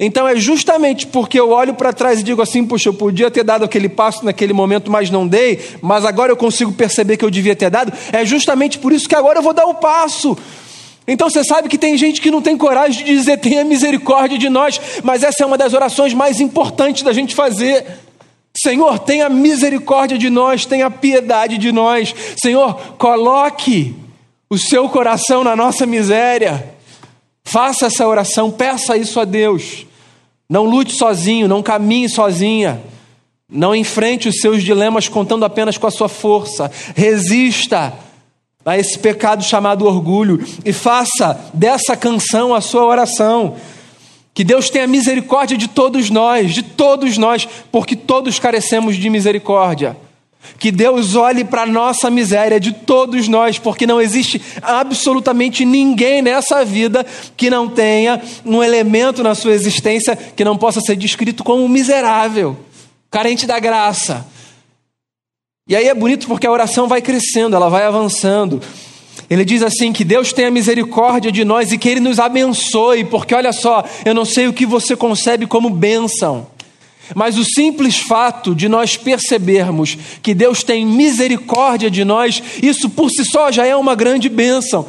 Então 0.00 0.26
é 0.26 0.34
justamente 0.34 1.06
porque 1.06 1.38
eu 1.38 1.50
olho 1.50 1.74
para 1.74 1.92
trás 1.92 2.20
e 2.20 2.22
digo 2.22 2.40
assim: 2.40 2.64
puxa, 2.64 2.88
eu 2.88 2.94
podia 2.94 3.30
ter 3.30 3.44
dado 3.44 3.62
aquele 3.62 3.90
passo 3.90 4.24
naquele 4.24 4.54
momento, 4.54 4.90
mas 4.90 5.10
não 5.10 5.28
dei, 5.28 5.62
mas 5.82 6.06
agora 6.06 6.32
eu 6.32 6.36
consigo 6.36 6.72
perceber 6.72 7.18
que 7.18 7.26
eu 7.26 7.30
devia 7.30 7.54
ter 7.54 7.68
dado. 7.68 7.92
É 8.10 8.24
justamente 8.24 8.78
por 8.78 8.90
isso 8.90 9.06
que 9.06 9.14
agora 9.14 9.40
eu 9.40 9.42
vou 9.42 9.52
dar 9.52 9.66
o 9.66 9.74
passo. 9.74 10.34
Então 11.08 11.30
você 11.30 11.42
sabe 11.42 11.70
que 11.70 11.78
tem 11.78 11.96
gente 11.96 12.20
que 12.20 12.30
não 12.30 12.42
tem 12.42 12.54
coragem 12.54 13.02
de 13.02 13.14
dizer 13.14 13.38
tenha 13.38 13.64
misericórdia 13.64 14.36
de 14.36 14.50
nós, 14.50 14.78
mas 15.02 15.22
essa 15.22 15.42
é 15.42 15.46
uma 15.46 15.56
das 15.56 15.72
orações 15.72 16.12
mais 16.12 16.38
importantes 16.38 17.02
da 17.02 17.14
gente 17.14 17.34
fazer. 17.34 17.86
Senhor, 18.54 18.98
tenha 18.98 19.30
misericórdia 19.30 20.18
de 20.18 20.28
nós, 20.28 20.66
tenha 20.66 20.90
piedade 20.90 21.56
de 21.56 21.72
nós. 21.72 22.14
Senhor, 22.36 22.74
coloque 22.98 23.96
o 24.50 24.58
seu 24.58 24.86
coração 24.90 25.42
na 25.42 25.56
nossa 25.56 25.86
miséria. 25.86 26.74
Faça 27.42 27.86
essa 27.86 28.06
oração, 28.06 28.50
peça 28.50 28.94
isso 28.94 29.18
a 29.18 29.24
Deus. 29.24 29.86
Não 30.46 30.64
lute 30.64 30.94
sozinho, 30.94 31.48
não 31.48 31.62
caminhe 31.62 32.08
sozinha. 32.10 32.82
Não 33.50 33.74
enfrente 33.74 34.28
os 34.28 34.40
seus 34.40 34.62
dilemas 34.62 35.08
contando 35.08 35.46
apenas 35.46 35.78
com 35.78 35.86
a 35.86 35.90
sua 35.90 36.08
força. 36.08 36.70
Resista 36.94 37.94
a 38.68 38.78
esse 38.78 38.98
pecado 38.98 39.42
chamado 39.42 39.86
orgulho 39.86 40.44
e 40.64 40.72
faça 40.72 41.38
dessa 41.54 41.96
canção 41.96 42.54
a 42.54 42.60
sua 42.60 42.84
oração. 42.84 43.56
Que 44.34 44.44
Deus 44.44 44.70
tenha 44.70 44.86
misericórdia 44.86 45.56
de 45.56 45.68
todos 45.68 46.10
nós, 46.10 46.52
de 46.52 46.62
todos 46.62 47.16
nós, 47.16 47.48
porque 47.72 47.96
todos 47.96 48.38
carecemos 48.38 48.96
de 48.96 49.10
misericórdia. 49.10 49.96
Que 50.58 50.70
Deus 50.70 51.16
olhe 51.16 51.44
para 51.44 51.62
a 51.62 51.66
nossa 51.66 52.10
miséria 52.10 52.60
de 52.60 52.72
todos 52.72 53.26
nós, 53.26 53.58
porque 53.58 53.86
não 53.86 54.00
existe 54.00 54.40
absolutamente 54.62 55.64
ninguém 55.64 56.22
nessa 56.22 56.64
vida 56.64 57.04
que 57.36 57.50
não 57.50 57.68
tenha 57.68 58.20
um 58.44 58.62
elemento 58.62 59.22
na 59.22 59.34
sua 59.34 59.52
existência 59.52 60.14
que 60.14 60.44
não 60.44 60.56
possa 60.56 60.80
ser 60.80 60.94
descrito 60.96 61.42
como 61.42 61.68
miserável, 61.68 62.56
carente 63.10 63.46
da 63.46 63.58
graça. 63.58 64.26
E 65.68 65.76
aí 65.76 65.86
é 65.86 65.94
bonito 65.94 66.26
porque 66.26 66.46
a 66.46 66.50
oração 66.50 66.88
vai 66.88 67.02
crescendo, 67.02 67.54
ela 67.54 67.68
vai 67.68 67.84
avançando. 67.84 68.58
Ele 69.28 69.44
diz 69.44 69.62
assim: 69.62 69.92
que 69.92 70.02
Deus 70.02 70.32
tenha 70.32 70.50
misericórdia 70.50 71.30
de 71.30 71.44
nós 71.44 71.70
e 71.70 71.76
que 71.76 71.90
Ele 71.90 72.00
nos 72.00 72.18
abençoe, 72.18 73.04
porque 73.04 73.34
olha 73.34 73.52
só, 73.52 73.84
eu 74.02 74.14
não 74.14 74.24
sei 74.24 74.48
o 74.48 74.52
que 74.52 74.64
você 74.64 74.96
concebe 74.96 75.46
como 75.46 75.68
bênção, 75.68 76.46
mas 77.14 77.36
o 77.36 77.44
simples 77.44 77.98
fato 77.98 78.54
de 78.54 78.66
nós 78.66 78.96
percebermos 78.96 79.98
que 80.22 80.32
Deus 80.32 80.62
tem 80.62 80.86
misericórdia 80.86 81.90
de 81.90 82.02
nós, 82.02 82.42
isso 82.62 82.88
por 82.88 83.10
si 83.10 83.22
só 83.24 83.52
já 83.52 83.66
é 83.66 83.76
uma 83.76 83.94
grande 83.94 84.30
bênção. 84.30 84.86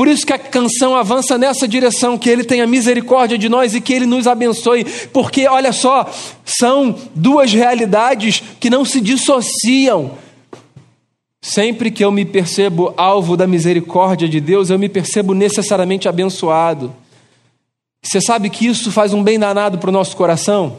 Por 0.00 0.08
isso 0.08 0.24
que 0.24 0.32
a 0.32 0.38
canção 0.38 0.96
avança 0.96 1.36
nessa 1.36 1.68
direção, 1.68 2.16
que 2.16 2.30
Ele 2.30 2.42
tenha 2.42 2.66
misericórdia 2.66 3.36
de 3.36 3.50
nós 3.50 3.74
e 3.74 3.82
que 3.82 3.92
Ele 3.92 4.06
nos 4.06 4.26
abençoe, 4.26 4.82
porque 5.12 5.46
olha 5.46 5.74
só, 5.74 6.10
são 6.42 6.96
duas 7.14 7.52
realidades 7.52 8.42
que 8.58 8.70
não 8.70 8.82
se 8.82 8.98
dissociam. 8.98 10.12
Sempre 11.42 11.90
que 11.90 12.02
eu 12.02 12.10
me 12.10 12.24
percebo 12.24 12.94
alvo 12.96 13.36
da 13.36 13.46
misericórdia 13.46 14.26
de 14.26 14.40
Deus, 14.40 14.70
eu 14.70 14.78
me 14.78 14.88
percebo 14.88 15.34
necessariamente 15.34 16.08
abençoado. 16.08 16.96
Você 18.02 18.22
sabe 18.22 18.48
que 18.48 18.66
isso 18.66 18.90
faz 18.90 19.12
um 19.12 19.22
bem 19.22 19.38
danado 19.38 19.76
para 19.76 19.90
o 19.90 19.92
nosso 19.92 20.16
coração? 20.16 20.78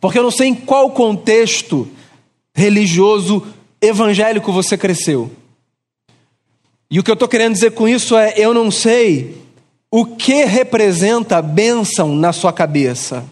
Porque 0.00 0.18
eu 0.18 0.24
não 0.24 0.32
sei 0.32 0.48
em 0.48 0.54
qual 0.56 0.90
contexto 0.90 1.88
religioso 2.52 3.46
evangélico 3.80 4.50
você 4.50 4.76
cresceu. 4.76 5.30
E 6.90 6.98
o 6.98 7.02
que 7.02 7.10
eu 7.10 7.14
estou 7.14 7.28
querendo 7.28 7.54
dizer 7.54 7.72
com 7.72 7.88
isso 7.88 8.16
é: 8.16 8.34
eu 8.36 8.54
não 8.54 8.70
sei 8.70 9.36
o 9.90 10.04
que 10.04 10.44
representa 10.44 11.42
bênção 11.42 12.14
na 12.14 12.32
sua 12.32 12.52
cabeça. 12.52 13.24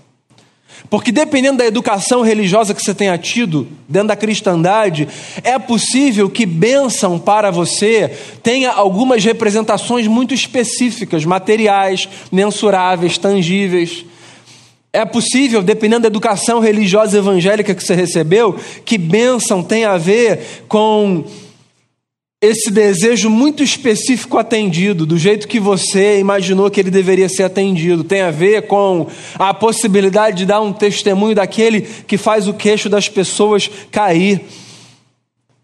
Porque 0.91 1.11
dependendo 1.11 1.59
da 1.59 1.67
educação 1.67 2.23
religiosa 2.23 2.75
que 2.75 2.83
você 2.83 2.95
tenha 2.95 3.17
tido 3.17 3.67
dentro 3.89 4.09
da 4.09 4.17
cristandade, 4.17 5.09
é 5.43 5.59
possível 5.59 6.29
que 6.29 6.45
bênção 6.45 7.19
para 7.19 7.51
você 7.51 8.11
tenha 8.43 8.71
algumas 8.71 9.25
representações 9.25 10.07
muito 10.07 10.35
específicas, 10.35 11.25
materiais, 11.25 12.09
mensuráveis, 12.31 13.19
tangíveis. 13.19 14.05
É 14.93 15.05
possível, 15.05 15.63
dependendo 15.63 16.03
da 16.03 16.09
educação 16.09 16.61
religiosa 16.61 17.19
evangélica 17.19 17.75
que 17.75 17.83
você 17.83 17.95
recebeu, 17.95 18.57
que 18.85 18.97
bênção 18.97 19.63
tenha 19.63 19.91
a 19.91 19.99
ver 19.99 20.65
com 20.69 21.25
esse 22.45 22.71
desejo 22.71 23.31
muito 23.31 23.63
específico 23.63 24.39
atendido, 24.39 25.07
do 25.07 25.17
jeito 25.17 25.49
que 25.49 25.59
você 25.59 26.19
imaginou 26.19 26.71
que 26.71 26.81
ele 26.81 26.91
deveria 26.91 27.29
ser 27.29 27.45
atendido. 27.45 28.05
Tem 28.05 28.21
a 28.21 28.31
ver 28.31 28.67
com 28.67 29.07
a 29.39 29.55
possibilidade 29.55 30.39
de 30.39 30.47
dar 30.47 30.61
um 30.61 30.73
testemunho 30.73 31.35
daquele 31.35 31.81
que 31.81 32.19
faz 32.19 32.47
o 32.47 32.55
queixo 32.55 32.89
das 32.89 33.09
pessoas 33.09 33.71
cair. 33.91 34.43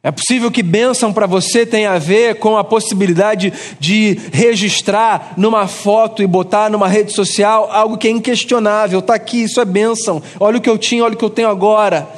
É 0.02 0.10
possível 0.10 0.50
que 0.50 0.62
bênção 0.62 1.12
para 1.12 1.26
você 1.26 1.66
tenha 1.66 1.92
a 1.92 1.98
ver 1.98 2.36
com 2.36 2.56
a 2.56 2.64
possibilidade 2.64 3.52
de 3.78 4.18
registrar 4.32 5.34
numa 5.36 5.68
foto 5.68 6.22
e 6.22 6.26
botar 6.26 6.70
numa 6.70 6.88
rede 6.88 7.12
social 7.12 7.68
algo 7.70 7.98
que 7.98 8.08
é 8.08 8.10
inquestionável. 8.10 9.00
Está 9.00 9.14
aqui, 9.14 9.42
isso 9.42 9.60
é 9.60 9.64
bênção. 9.66 10.22
Olha 10.40 10.56
o 10.56 10.60
que 10.60 10.70
eu 10.70 10.78
tinha, 10.78 11.04
olha 11.04 11.12
o 11.12 11.18
que 11.18 11.24
eu 11.24 11.28
tenho 11.28 11.50
agora. 11.50 12.08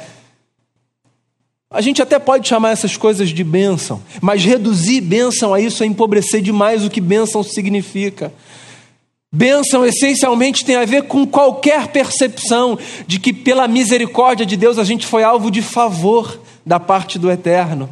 A 1.73 1.81
gente 1.81 2.03
até 2.03 2.19
pode 2.19 2.47
chamar 2.47 2.69
essas 2.69 2.95
coisas 2.95 3.29
de 3.29 3.43
bênção, 3.43 3.99
mas 4.21 4.45
reduzir 4.45 5.01
bênção 5.01 5.55
a 5.55 5.59
isso 5.59 5.81
é 5.81 5.87
empobrecer 5.87 6.39
demais 6.39 6.85
o 6.85 6.89
que 6.89 7.01
bênção 7.01 7.41
significa. 7.41 8.31
Bênção 9.31 9.83
essencialmente 9.83 10.63
tem 10.63 10.75
a 10.75 10.85
ver 10.85 11.07
com 11.07 11.25
qualquer 11.25 11.87
percepção 11.87 12.77
de 13.07 13.19
que, 13.19 13.33
pela 13.33 13.67
misericórdia 13.67 14.45
de 14.45 14.55
Deus, 14.55 14.77
a 14.77 14.83
gente 14.83 15.07
foi 15.07 15.23
alvo 15.23 15.49
de 15.49 15.63
favor 15.63 16.39
da 16.63 16.79
parte 16.79 17.17
do 17.17 17.31
Eterno. 17.31 17.89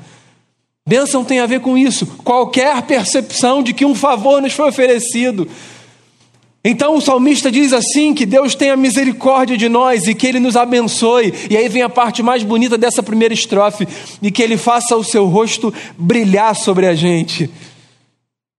Bênção 0.88 1.26
tem 1.26 1.40
a 1.40 1.48
ver 1.48 1.62
com 1.62 1.76
isso, 1.76 2.06
qualquer 2.24 2.80
percepção 2.84 3.64
de 3.64 3.74
que 3.74 3.84
um 3.84 3.96
favor 3.96 4.40
nos 4.44 4.54
foi 4.54 4.70
oferecido. 4.70 5.48
Então 6.64 6.96
o 6.96 7.02
salmista 7.02 7.52
diz 7.52 7.74
assim: 7.74 8.14
que 8.14 8.26
Deus 8.26 8.54
tenha 8.54 8.78
misericórdia 8.78 9.58
de 9.58 9.68
nós 9.68 10.08
e 10.08 10.14
que 10.14 10.28
Ele 10.28 10.40
nos 10.40 10.56
abençoe. 10.56 11.34
E 11.50 11.58
aí 11.58 11.68
vem 11.68 11.82
a 11.82 11.90
parte 11.90 12.22
mais 12.22 12.44
bonita 12.44 12.78
dessa 12.78 13.02
primeira 13.02 13.34
estrofe: 13.34 13.88
e 14.22 14.32
que 14.32 14.44
Ele 14.44 14.58
faça 14.58 14.96
o 14.96 15.04
seu 15.04 15.26
rosto 15.26 15.74
brilhar 15.98 16.56
sobre 16.56 16.86
a 16.86 16.94
gente. 16.94 17.50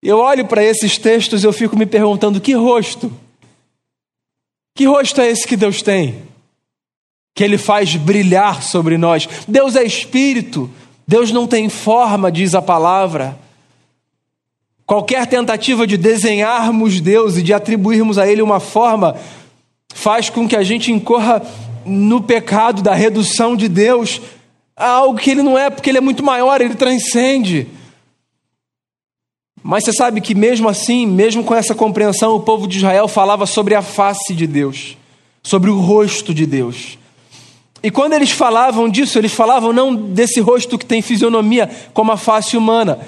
Eu 0.03 0.19
olho 0.19 0.47
para 0.47 0.65
esses 0.65 0.99
textos 0.99 1.45
e 1.45 1.47
eu 1.47 1.53
fico 1.53 1.77
me 1.77 1.87
perguntando: 1.87 2.41
que 2.41 2.55
rosto? 2.55 3.13
Que 4.75 4.85
rosto 4.85 5.21
é 5.21 5.31
esse 5.31 5.47
que 5.47 5.57
Deus 5.57 5.81
tem? 5.81 6.23
Que 7.37 7.45
Ele 7.45 7.57
faz 7.57 7.95
brilhar 7.95 8.65
sobre 8.65 8.99
nós. 8.99 9.29
Deus 9.47 9.77
é 9.77 9.85
espírito, 9.85 10.69
Deus 11.07 11.31
não 11.31 11.47
tem 11.47 11.69
forma, 11.69 12.33
diz 12.33 12.53
a 12.55 12.61
palavra. 12.61 13.39
Qualquer 14.87 15.27
tentativa 15.27 15.87
de 15.87 15.97
desenharmos 15.97 17.01
Deus 17.01 17.37
e 17.37 17.43
de 17.43 17.53
atribuirmos 17.53 18.19
a 18.19 18.27
Ele 18.27 18.43
uma 18.43 18.61
forma 18.61 19.17
faz 19.95 20.29
com 20.29 20.49
que 20.49 20.57
a 20.57 20.63
gente 20.63 20.91
incorra 20.91 21.43
no 21.85 22.23
pecado 22.23 22.83
da 22.83 22.95
redução 22.95 23.57
de 23.57 23.69
Deus 23.69 24.21
a 24.77 24.89
algo 24.89 25.19
que 25.19 25.31
Ele 25.31 25.43
não 25.43 25.57
é, 25.57 25.71
porque 25.71 25.91
Ele 25.91 25.99
é 25.99 26.01
muito 26.01 26.23
maior, 26.23 26.61
Ele 26.61 26.75
transcende. 26.75 27.69
Mas 29.63 29.85
você 29.85 29.93
sabe 29.93 30.21
que 30.21 30.35
mesmo 30.35 30.69
assim, 30.69 31.07
mesmo 31.07 31.45
com 31.45 31.55
essa 31.55 31.75
compreensão, 31.75 32.35
o 32.35 32.41
povo 32.41 32.67
de 32.67 32.79
Israel 32.79 33.07
falava 33.07 33.47
sobre 33.47 33.75
a 33.75 33.83
face 33.83 34.35
de 34.35 34.47
Deus, 34.47 34.97
sobre 35.43 35.71
o 35.71 35.79
rosto 35.79 36.35
de 36.35 36.47
Deus. 36.47 36.99
E 37.83 37.91
quando 37.91 38.13
eles 38.13 38.31
falavam 38.31 38.89
disso, 38.89 39.19
eles 39.19 39.33
falavam 39.33 39.73
não 39.73 39.95
desse 39.95 40.41
rosto 40.41 40.79
que 40.79 40.87
tem 40.87 41.03
fisionomia 41.03 41.71
como 41.93 42.13
a 42.13 42.17
face 42.17 42.57
humana, 42.57 42.99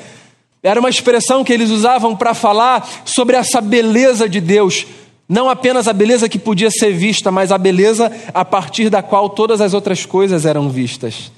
era 0.64 0.81
uma 0.81 0.88
expressão 0.88 1.44
que 1.44 1.53
eles 1.53 1.70
usavam 1.70 2.16
para 2.16 2.33
falar 2.33 2.88
sobre 3.05 3.37
essa 3.37 3.61
beleza 3.61 4.27
de 4.27 4.40
Deus. 4.40 4.87
Não 5.29 5.48
apenas 5.48 5.87
a 5.87 5.92
beleza 5.92 6.27
que 6.27 6.38
podia 6.38 6.70
ser 6.70 6.92
vista, 6.94 7.31
mas 7.31 7.53
a 7.53 7.59
beleza 7.59 8.11
a 8.33 8.46
partir 8.46 8.88
da 8.88 9.03
qual 9.03 9.29
todas 9.29 9.61
as 9.61 9.74
outras 9.74 10.07
coisas 10.07 10.46
eram 10.46 10.70
vistas. 10.70 11.31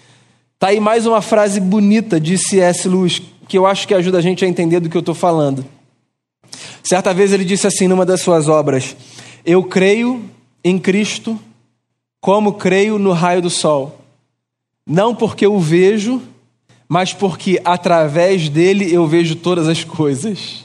Está 0.54 0.68
aí 0.68 0.78
mais 0.78 1.06
uma 1.06 1.20
frase 1.20 1.60
bonita 1.60 2.20
de 2.20 2.38
C.S. 2.38 2.88
Lewis, 2.88 3.20
que 3.48 3.58
eu 3.58 3.66
acho 3.66 3.86
que 3.88 3.94
ajuda 3.94 4.18
a 4.18 4.22
gente 4.22 4.44
a 4.44 4.48
entender 4.48 4.78
do 4.78 4.88
que 4.88 4.96
eu 4.96 5.00
estou 5.00 5.14
falando. 5.14 5.66
Certa 6.82 7.12
vez 7.12 7.32
ele 7.32 7.44
disse 7.44 7.66
assim 7.66 7.88
numa 7.88 8.06
das 8.06 8.20
suas 8.20 8.48
obras: 8.48 8.96
Eu 9.44 9.64
creio 9.64 10.24
em 10.62 10.78
Cristo 10.78 11.38
como 12.20 12.54
creio 12.54 12.96
no 12.96 13.12
raio 13.12 13.42
do 13.42 13.50
sol, 13.50 14.00
não 14.86 15.14
porque 15.14 15.46
o 15.46 15.58
vejo 15.58 16.22
mas 16.88 17.12
porque 17.12 17.60
através 17.64 18.48
dele 18.48 18.92
eu 18.92 19.06
vejo 19.06 19.34
todas 19.36 19.68
as 19.68 19.82
coisas. 19.84 20.64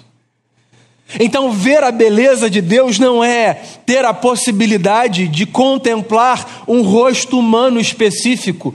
Então, 1.20 1.52
ver 1.52 1.84
a 1.84 1.92
beleza 1.92 2.50
de 2.50 2.62
Deus 2.62 2.98
não 2.98 3.24
é 3.24 3.56
ter 3.86 4.06
a 4.06 4.14
possibilidade 4.14 5.28
de 5.28 5.46
contemplar 5.46 6.64
um 6.68 6.82
rosto 6.82 7.38
humano 7.38 7.80
específico. 7.80 8.74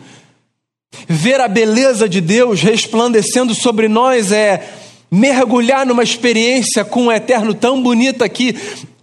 Ver 1.09 1.40
a 1.40 1.48
beleza 1.48 2.09
de 2.09 2.20
Deus 2.20 2.61
resplandecendo 2.61 3.54
sobre 3.54 3.88
nós 3.88 4.32
é 4.32 4.68
mergulhar 5.11 5.87
numa 5.87 6.02
experiência 6.02 6.85
com 6.85 7.06
o 7.06 7.12
eterno 7.12 7.54
tão 7.54 7.82
bonita 7.82 8.28
que 8.28 8.54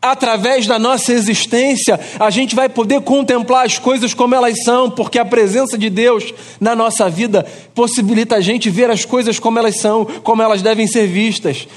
através 0.03 0.67
da 0.67 0.77
nossa 0.77 1.13
existência, 1.13 1.97
a 2.19 2.29
gente 2.29 2.53
vai 2.53 2.67
poder 2.67 2.99
contemplar 3.01 3.65
as 3.65 3.79
coisas 3.79 4.13
como 4.13 4.35
elas 4.35 4.61
são, 4.63 4.91
porque 4.91 5.17
a 5.17 5.23
presença 5.23 5.77
de 5.77 5.89
Deus 5.89 6.33
na 6.59 6.75
nossa 6.75 7.09
vida 7.09 7.47
possibilita 7.73 8.35
a 8.35 8.41
gente 8.41 8.69
ver 8.69 8.91
as 8.91 9.05
coisas 9.05 9.39
como 9.39 9.57
elas 9.57 9.79
são, 9.79 10.03
como 10.03 10.41
elas 10.41 10.61
devem 10.61 10.85
ser 10.85 11.07
vistas. 11.07 11.67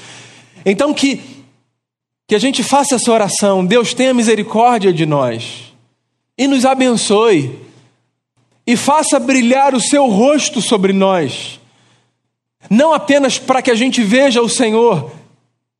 Então, 0.65 0.93
que, 0.93 1.21
que 2.27 2.35
a 2.35 2.39
gente 2.39 2.61
faça 2.63 2.95
essa 2.95 3.11
oração, 3.11 3.65
Deus 3.65 3.93
tenha 3.93 4.13
misericórdia 4.13 4.91
de 4.91 5.05
nós 5.05 5.73
e 6.37 6.47
nos 6.47 6.65
abençoe, 6.65 7.57
e 8.67 8.75
faça 8.75 9.17
brilhar 9.17 9.73
o 9.73 9.79
seu 9.79 10.07
rosto 10.07 10.61
sobre 10.61 10.91
nós, 10.91 11.59
não 12.69 12.93
apenas 12.93 13.39
para 13.39 13.61
que 13.61 13.71
a 13.71 13.75
gente 13.75 14.03
veja 14.03 14.41
o 14.41 14.49
Senhor, 14.49 15.09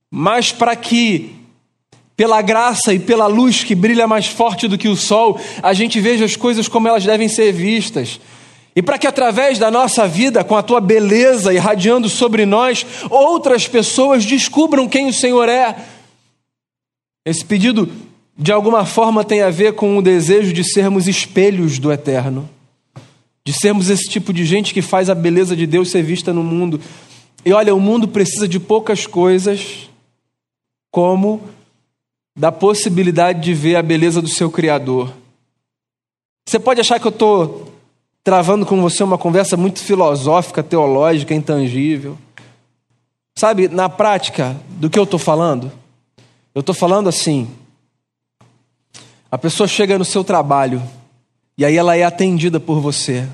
mas 0.09 0.53
para 0.53 0.73
que 0.73 1.36
pela 2.17 2.41
graça 2.41 2.95
e 2.95 2.99
pela 2.99 3.27
luz 3.27 3.63
que 3.63 3.75
brilha 3.75 4.07
mais 4.07 4.25
forte 4.25 4.67
do 4.67 4.75
que 4.75 4.89
o 4.89 4.95
sol, 4.95 5.39
a 5.61 5.71
gente 5.71 6.01
veja 6.01 6.25
as 6.25 6.35
coisas 6.35 6.67
como 6.67 6.87
elas 6.87 7.05
devem 7.05 7.29
ser 7.29 7.53
vistas. 7.53 8.19
E 8.75 8.81
para 8.81 8.97
que 8.97 9.05
através 9.05 9.59
da 9.59 9.69
nossa 9.69 10.07
vida, 10.07 10.43
com 10.43 10.55
a 10.55 10.63
tua 10.63 10.81
beleza 10.81 11.53
irradiando 11.53 12.09
sobre 12.09 12.43
nós, 12.43 12.85
outras 13.11 13.67
pessoas 13.67 14.25
descubram 14.25 14.89
quem 14.89 15.07
o 15.07 15.13
Senhor 15.13 15.47
é. 15.47 15.75
Esse 17.23 17.45
pedido, 17.45 17.87
de 18.35 18.51
alguma 18.51 18.83
forma, 18.83 19.23
tem 19.23 19.43
a 19.43 19.51
ver 19.51 19.73
com 19.73 19.95
o 19.95 20.01
desejo 20.01 20.51
de 20.53 20.63
sermos 20.63 21.07
espelhos 21.07 21.77
do 21.77 21.91
eterno, 21.91 22.49
de 23.45 23.53
sermos 23.53 23.91
esse 23.91 24.09
tipo 24.09 24.33
de 24.33 24.43
gente 24.43 24.73
que 24.73 24.81
faz 24.81 25.07
a 25.07 25.15
beleza 25.15 25.55
de 25.55 25.67
Deus 25.67 25.91
ser 25.91 26.01
vista 26.01 26.33
no 26.33 26.43
mundo. 26.43 26.81
E 27.45 27.53
olha, 27.53 27.75
o 27.75 27.79
mundo 27.79 28.07
precisa 28.07 28.47
de 28.47 28.59
poucas 28.59 29.05
coisas 29.05 29.87
como 30.91 31.56
da 32.37 32.51
possibilidade 32.51 33.41
de 33.41 33.51
ver 33.55 33.77
a 33.77 33.81
beleza 33.81 34.21
do 34.21 34.27
seu 34.27 34.51
Criador. 34.51 35.11
Você 36.47 36.59
pode 36.59 36.79
achar 36.79 36.99
que 36.99 37.07
eu 37.07 37.11
estou 37.11 37.73
travando 38.23 38.63
com 38.63 38.79
você 38.79 39.03
uma 39.03 39.17
conversa 39.17 39.57
muito 39.57 39.79
filosófica, 39.79 40.61
teológica, 40.61 41.33
intangível. 41.33 42.15
Sabe, 43.35 43.67
na 43.67 43.89
prática 43.89 44.55
do 44.69 44.87
que 44.87 44.99
eu 44.99 45.03
estou 45.03 45.17
falando, 45.17 45.71
eu 46.53 46.59
estou 46.59 46.75
falando 46.75 47.09
assim: 47.09 47.49
a 49.31 49.37
pessoa 49.37 49.67
chega 49.67 49.97
no 49.97 50.05
seu 50.05 50.23
trabalho 50.23 50.81
e 51.57 51.65
aí 51.65 51.75
ela 51.75 51.97
é 51.97 52.03
atendida 52.03 52.59
por 52.59 52.79
você. 52.79 53.27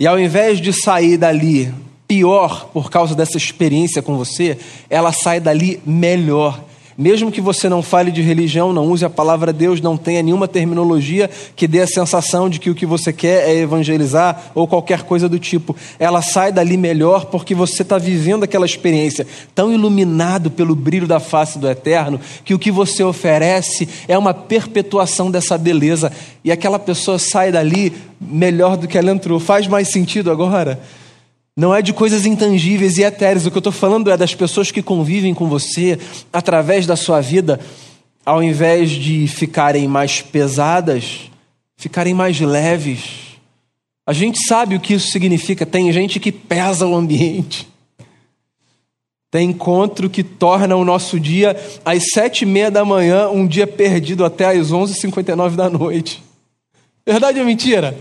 E 0.00 0.06
ao 0.06 0.18
invés 0.18 0.62
de 0.62 0.72
sair 0.72 1.18
dali 1.18 1.72
pior 2.08 2.70
por 2.72 2.90
causa 2.90 3.14
dessa 3.14 3.36
experiência 3.36 4.00
com 4.00 4.16
você, 4.16 4.58
ela 4.88 5.12
sai 5.12 5.40
dali 5.40 5.78
melhor 5.84 6.64
Mesmo 6.98 7.30
que 7.30 7.42
você 7.42 7.68
não 7.68 7.82
fale 7.82 8.10
de 8.10 8.22
religião, 8.22 8.72
não 8.72 8.86
use 8.86 9.04
a 9.04 9.10
palavra 9.10 9.52
Deus, 9.52 9.82
não 9.82 9.98
tenha 9.98 10.22
nenhuma 10.22 10.48
terminologia 10.48 11.28
que 11.54 11.68
dê 11.68 11.82
a 11.82 11.86
sensação 11.86 12.48
de 12.48 12.58
que 12.58 12.70
o 12.70 12.74
que 12.74 12.86
você 12.86 13.12
quer 13.12 13.50
é 13.50 13.54
evangelizar 13.58 14.50
ou 14.54 14.66
qualquer 14.66 15.02
coisa 15.02 15.28
do 15.28 15.38
tipo, 15.38 15.76
ela 15.98 16.22
sai 16.22 16.50
dali 16.50 16.78
melhor 16.78 17.26
porque 17.26 17.54
você 17.54 17.82
está 17.82 17.98
vivendo 17.98 18.44
aquela 18.44 18.64
experiência 18.64 19.26
tão 19.54 19.70
iluminado 19.70 20.50
pelo 20.50 20.74
brilho 20.74 21.06
da 21.06 21.20
face 21.20 21.58
do 21.58 21.68
Eterno 21.68 22.18
que 22.46 22.54
o 22.54 22.58
que 22.58 22.70
você 22.70 23.04
oferece 23.04 23.86
é 24.08 24.16
uma 24.16 24.32
perpetuação 24.32 25.30
dessa 25.30 25.58
beleza 25.58 26.10
e 26.42 26.50
aquela 26.50 26.78
pessoa 26.78 27.18
sai 27.18 27.52
dali 27.52 27.92
melhor 28.18 28.74
do 28.78 28.88
que 28.88 28.96
ela 28.96 29.10
entrou. 29.10 29.38
Faz 29.38 29.68
mais 29.68 29.92
sentido 29.92 30.30
agora? 30.30 30.80
Não 31.58 31.74
é 31.74 31.80
de 31.80 31.94
coisas 31.94 32.26
intangíveis 32.26 32.98
e 32.98 33.02
etéreas. 33.02 33.46
O 33.46 33.50
que 33.50 33.56
eu 33.56 33.60
estou 33.60 33.72
falando 33.72 34.10
é 34.10 34.16
das 34.16 34.34
pessoas 34.34 34.70
que 34.70 34.82
convivem 34.82 35.32
com 35.32 35.48
você 35.48 35.98
através 36.30 36.86
da 36.86 36.96
sua 36.96 37.22
vida, 37.22 37.58
ao 38.26 38.42
invés 38.42 38.90
de 38.90 39.26
ficarem 39.26 39.88
mais 39.88 40.20
pesadas, 40.20 41.30
ficarem 41.74 42.12
mais 42.12 42.38
leves. 42.38 43.38
A 44.06 44.12
gente 44.12 44.38
sabe 44.46 44.76
o 44.76 44.80
que 44.80 44.92
isso 44.92 45.10
significa. 45.10 45.64
Tem 45.64 45.90
gente 45.92 46.20
que 46.20 46.30
pesa 46.30 46.86
o 46.86 46.94
ambiente. 46.94 47.66
Tem 49.30 49.48
encontro 49.50 50.10
que 50.10 50.22
torna 50.22 50.76
o 50.76 50.84
nosso 50.84 51.18
dia 51.18 51.56
às 51.84 52.10
sete 52.12 52.42
e 52.42 52.46
meia 52.46 52.70
da 52.70 52.84
manhã 52.84 53.28
um 53.28 53.46
dia 53.46 53.66
perdido 53.66 54.26
até 54.26 54.46
às 54.46 54.72
onze 54.72 54.92
e 54.92 55.00
cinquenta 55.00 55.34
da 55.34 55.70
noite. 55.70 56.22
Verdade 57.06 57.40
ou 57.40 57.46
mentira? 57.46 57.96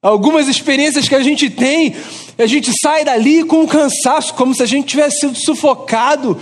Algumas 0.00 0.46
experiências 0.46 1.08
que 1.08 1.14
a 1.14 1.22
gente 1.22 1.50
tem, 1.50 1.96
a 2.38 2.46
gente 2.46 2.72
sai 2.80 3.04
dali 3.04 3.42
com 3.42 3.62
um 3.62 3.66
cansaço, 3.66 4.32
como 4.34 4.54
se 4.54 4.62
a 4.62 4.66
gente 4.66 4.86
tivesse 4.86 5.20
sido 5.20 5.36
sufocado. 5.36 6.40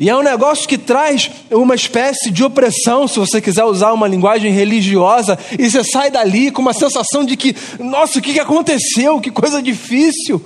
E 0.00 0.10
é 0.10 0.16
um 0.16 0.22
negócio 0.22 0.68
que 0.68 0.76
traz 0.76 1.30
uma 1.52 1.76
espécie 1.76 2.32
de 2.32 2.42
opressão, 2.42 3.06
se 3.06 3.18
você 3.18 3.40
quiser 3.40 3.64
usar 3.64 3.92
uma 3.92 4.08
linguagem 4.08 4.52
religiosa, 4.52 5.38
e 5.56 5.70
você 5.70 5.84
sai 5.84 6.10
dali 6.10 6.50
com 6.50 6.60
uma 6.60 6.72
sensação 6.72 7.24
de 7.24 7.36
que, 7.36 7.54
nossa, 7.78 8.18
o 8.18 8.22
que 8.22 8.40
aconteceu? 8.40 9.20
Que 9.20 9.30
coisa 9.30 9.62
difícil! 9.62 10.44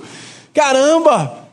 Caramba! 0.53 1.49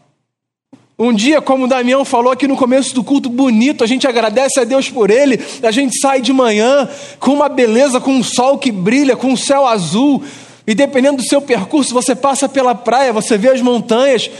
Um 0.98 1.14
dia, 1.14 1.40
como 1.40 1.64
o 1.64 1.68
Damião 1.68 2.04
falou 2.04 2.30
aqui 2.30 2.46
no 2.46 2.56
começo 2.58 2.94
do 2.94 3.02
culto, 3.02 3.30
bonito, 3.30 3.82
a 3.82 3.86
gente 3.86 4.06
agradece 4.06 4.60
a 4.60 4.64
Deus 4.64 4.90
por 4.90 5.08
ele, 5.08 5.40
a 5.62 5.70
gente 5.70 5.98
sai 5.98 6.20
de 6.20 6.30
manhã 6.30 6.86
com 7.18 7.32
uma 7.32 7.48
beleza, 7.48 7.98
com 7.98 8.12
um 8.12 8.22
sol 8.22 8.58
que 8.58 8.70
brilha, 8.70 9.16
com 9.16 9.28
um 9.28 9.36
céu 9.36 9.66
azul, 9.66 10.22
e 10.70 10.74
dependendo 10.74 11.16
do 11.16 11.28
seu 11.28 11.42
percurso, 11.42 11.92
você 11.92 12.14
passa 12.14 12.48
pela 12.48 12.76
praia, 12.76 13.12
você 13.12 13.36
vê 13.36 13.48
as 13.48 13.60
montanhas, 13.60 14.30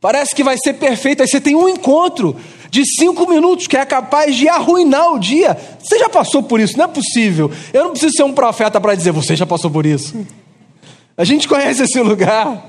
parece 0.00 0.34
que 0.34 0.42
vai 0.42 0.56
ser 0.56 0.72
perfeito. 0.72 1.20
Aí 1.20 1.28
você 1.28 1.38
tem 1.38 1.54
um 1.54 1.68
encontro 1.68 2.34
de 2.70 2.86
cinco 2.86 3.28
minutos 3.28 3.66
que 3.66 3.76
é 3.76 3.84
capaz 3.84 4.34
de 4.34 4.48
arruinar 4.48 5.12
o 5.12 5.18
dia. 5.18 5.58
Você 5.78 5.98
já 5.98 6.08
passou 6.08 6.42
por 6.42 6.58
isso? 6.58 6.78
Não 6.78 6.86
é 6.86 6.88
possível. 6.88 7.52
Eu 7.70 7.84
não 7.84 7.90
preciso 7.90 8.16
ser 8.16 8.22
um 8.22 8.32
profeta 8.32 8.80
para 8.80 8.94
dizer, 8.94 9.12
você 9.12 9.36
já 9.36 9.44
passou 9.44 9.70
por 9.70 9.84
isso. 9.84 10.16
A 11.14 11.22
gente 11.22 11.46
conhece 11.46 11.82
esse 11.82 12.00
lugar. 12.00 12.66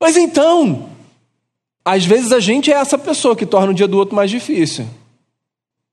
Mas 0.00 0.16
então, 0.16 0.88
às 1.84 2.04
vezes 2.04 2.32
a 2.32 2.40
gente 2.40 2.72
é 2.72 2.74
essa 2.74 2.98
pessoa 2.98 3.36
que 3.36 3.46
torna 3.46 3.70
o 3.70 3.74
dia 3.74 3.86
do 3.86 3.96
outro 3.96 4.16
mais 4.16 4.28
difícil. 4.28 4.88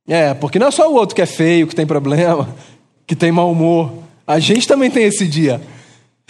É, 0.07 0.33
porque 0.33 0.57
não 0.57 0.69
é 0.69 0.71
só 0.71 0.91
o 0.91 0.95
outro 0.95 1.15
que 1.15 1.21
é 1.21 1.27
feio, 1.27 1.67
que 1.67 1.75
tem 1.75 1.85
problema, 1.85 2.49
que 3.05 3.15
tem 3.15 3.31
mau 3.31 3.51
humor. 3.51 3.93
A 4.25 4.39
gente 4.39 4.67
também 4.67 4.89
tem 4.89 5.03
esse 5.03 5.27
dia. 5.27 5.61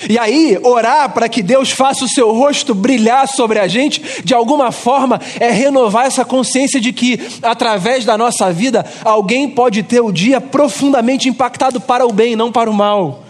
E 0.10 0.20
aí, 0.20 0.60
orar 0.64 1.14
para 1.14 1.30
que 1.30 1.42
Deus 1.42 1.72
faça 1.72 2.04
o 2.04 2.10
seu 2.10 2.34
rosto 2.34 2.74
brilhar 2.76 3.28
sobre 3.28 3.60
a 3.60 3.68
gente, 3.68 4.02
de 4.24 4.34
alguma 4.34 4.72
forma, 4.72 5.22
é 5.40 5.50
renovar 5.50 6.08
essa 6.08 6.26
consciência 6.26 6.80
de 6.80 6.92
que, 6.92 7.20
através 7.42 8.04
da 8.04 8.18
nossa 8.18 8.52
vida, 8.52 8.86
alguém 9.04 9.50
pode 9.50 9.82
ter 9.84 10.02
o 10.02 10.12
dia 10.12 10.42
profundamente 10.42 11.30
impactado 11.30 11.80
para 11.80 12.06
o 12.06 12.12
bem, 12.12 12.36
não 12.36 12.52
para 12.52 12.70
o 12.70 12.74
mal. 12.74 13.24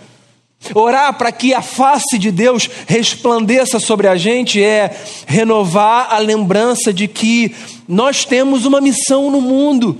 Orar 0.73 1.13
para 1.17 1.31
que 1.31 1.53
a 1.53 1.61
face 1.61 2.17
de 2.17 2.31
Deus 2.31 2.69
resplandeça 2.87 3.79
sobre 3.79 4.07
a 4.07 4.15
gente 4.15 4.63
é 4.63 4.95
renovar 5.27 6.07
a 6.09 6.17
lembrança 6.17 6.93
de 6.93 7.07
que 7.07 7.53
nós 7.87 8.23
temos 8.23 8.65
uma 8.65 8.79
missão 8.79 9.29
no 9.29 9.41
mundo, 9.41 9.97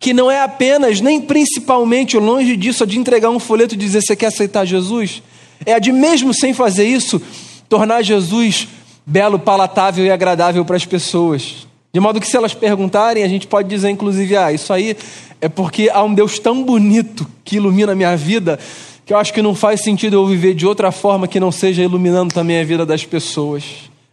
que 0.00 0.12
não 0.12 0.30
é 0.30 0.42
apenas, 0.42 1.00
nem 1.00 1.20
principalmente, 1.20 2.18
longe 2.18 2.56
disso, 2.56 2.86
de 2.86 2.98
entregar 2.98 3.30
um 3.30 3.38
folheto 3.38 3.74
e 3.74 3.78
dizer: 3.78 4.02
Você 4.02 4.16
quer 4.16 4.26
aceitar 4.26 4.66
Jesus? 4.66 5.22
É 5.64 5.74
a 5.74 5.78
de, 5.78 5.92
mesmo 5.92 6.32
sem 6.32 6.54
fazer 6.54 6.84
isso, 6.84 7.20
tornar 7.68 8.02
Jesus 8.02 8.68
belo, 9.04 9.38
palatável 9.38 10.04
e 10.04 10.10
agradável 10.10 10.64
para 10.64 10.76
as 10.76 10.84
pessoas. 10.84 11.66
De 11.92 11.98
modo 11.98 12.20
que, 12.20 12.26
se 12.26 12.36
elas 12.36 12.54
perguntarem, 12.54 13.24
a 13.24 13.28
gente 13.28 13.46
pode 13.46 13.68
dizer, 13.68 13.90
inclusive, 13.90 14.36
ah, 14.36 14.52
isso 14.52 14.72
aí 14.72 14.96
é 15.40 15.48
porque 15.48 15.90
há 15.92 16.02
um 16.02 16.14
Deus 16.14 16.38
tão 16.38 16.62
bonito 16.62 17.26
que 17.44 17.56
ilumina 17.56 17.92
a 17.92 17.96
minha 17.96 18.16
vida, 18.16 18.58
que 19.04 19.12
eu 19.12 19.18
acho 19.18 19.32
que 19.32 19.42
não 19.42 19.54
faz 19.54 19.80
sentido 19.80 20.14
eu 20.14 20.26
viver 20.26 20.54
de 20.54 20.66
outra 20.66 20.92
forma 20.92 21.26
que 21.26 21.40
não 21.40 21.50
seja 21.50 21.82
iluminando 21.82 22.32
também 22.32 22.60
a 22.60 22.64
vida 22.64 22.86
das 22.86 23.04
pessoas, 23.04 23.64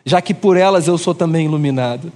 já 0.04 0.22
que 0.22 0.34
por 0.34 0.58
elas 0.58 0.88
eu 0.88 0.98
sou 0.98 1.14
também 1.14 1.46
iluminado. 1.46 2.12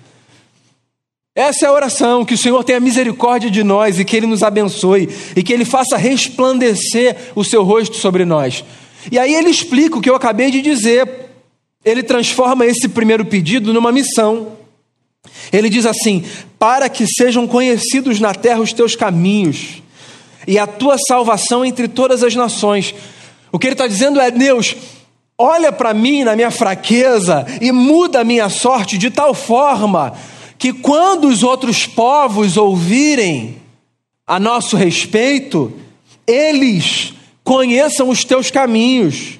Essa 1.35 1.65
é 1.65 1.69
a 1.69 1.73
oração, 1.73 2.25
que 2.25 2.33
o 2.33 2.37
Senhor 2.37 2.61
tenha 2.63 2.79
misericórdia 2.79 3.49
de 3.49 3.63
nós 3.63 3.99
e 3.99 4.03
que 4.03 4.17
Ele 4.17 4.25
nos 4.25 4.43
abençoe 4.43 5.07
e 5.35 5.43
que 5.43 5.53
Ele 5.53 5.63
faça 5.63 5.95
resplandecer 5.95 7.15
o 7.35 7.43
seu 7.43 7.63
rosto 7.63 7.95
sobre 7.95 8.25
nós. 8.25 8.65
E 9.09 9.17
aí 9.17 9.33
ele 9.33 9.49
explica 9.49 9.97
o 9.97 10.01
que 10.01 10.09
eu 10.09 10.15
acabei 10.15 10.51
de 10.51 10.61
dizer. 10.61 11.09
Ele 11.83 12.03
transforma 12.03 12.65
esse 12.65 12.89
primeiro 12.89 13.25
pedido 13.25 13.73
numa 13.73 13.91
missão. 13.91 14.57
Ele 15.51 15.69
diz 15.69 15.85
assim: 15.85 16.23
Para 16.59 16.89
que 16.89 17.07
sejam 17.07 17.47
conhecidos 17.47 18.19
na 18.19 18.33
terra 18.33 18.59
os 18.59 18.73
teus 18.73 18.95
caminhos 18.95 19.81
e 20.47 20.57
a 20.57 20.67
tua 20.67 20.97
salvação 20.97 21.63
entre 21.63 21.87
todas 21.87 22.23
as 22.23 22.35
nações. 22.35 22.93
O 23.51 23.59
que 23.59 23.67
ele 23.67 23.73
está 23.73 23.87
dizendo 23.87 24.19
é: 24.19 24.29
Deus, 24.29 24.75
olha 25.37 25.71
para 25.71 25.93
mim 25.93 26.23
na 26.23 26.35
minha 26.35 26.51
fraqueza 26.51 27.45
e 27.59 27.71
muda 27.71 28.21
a 28.21 28.23
minha 28.23 28.49
sorte 28.49 28.97
de 28.97 29.09
tal 29.09 29.33
forma 29.33 30.13
que 30.57 30.71
quando 30.71 31.27
os 31.27 31.41
outros 31.41 31.87
povos 31.87 32.55
ouvirem 32.55 33.57
a 34.27 34.39
nosso 34.39 34.77
respeito, 34.77 35.73
eles 36.27 37.13
conheçam 37.51 38.07
os 38.07 38.23
teus 38.23 38.49
caminhos 38.49 39.37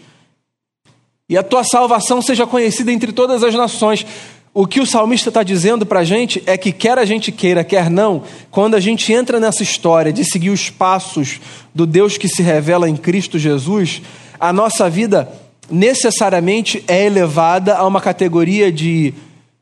e 1.30 1.38
a 1.38 1.42
tua 1.42 1.64
salvação 1.64 2.22
seja 2.22 2.46
conhecida 2.46 2.92
entre 2.92 3.14
todas 3.14 3.42
as 3.42 3.56
nações. 3.56 4.06
O 4.54 4.68
que 4.68 4.82
o 4.82 4.86
salmista 4.86 5.30
está 5.30 5.44
dizendo 5.44 5.86
para 5.86 6.02
a 6.02 6.04
gente 6.04 6.44
é 6.46 6.58
que, 6.58 6.74
quer 6.74 7.00
a 7.00 7.06
gente 7.06 7.32
queira, 7.32 7.64
quer 7.64 7.90
não, 7.90 8.24
quando 8.50 8.76
a 8.76 8.82
gente 8.82 9.14
entra 9.14 9.40
nessa 9.40 9.64
história 9.64 10.12
de 10.12 10.26
seguir 10.26 10.50
os 10.50 10.70
passos 10.70 11.40
do 11.74 11.86
Deus 11.86 12.18
que 12.18 12.28
se 12.28 12.42
revela 12.42 12.90
em 12.90 12.98
Cristo 12.98 13.40
Jesus, 13.40 14.02
a 14.38 14.52
nossa 14.52 14.90
vida 14.90 15.32
necessariamente 15.70 16.84
é 16.90 17.06
elevada 17.06 17.78
a 17.78 17.88
uma 17.88 18.02
categoria 18.02 18.70
de 18.70 19.14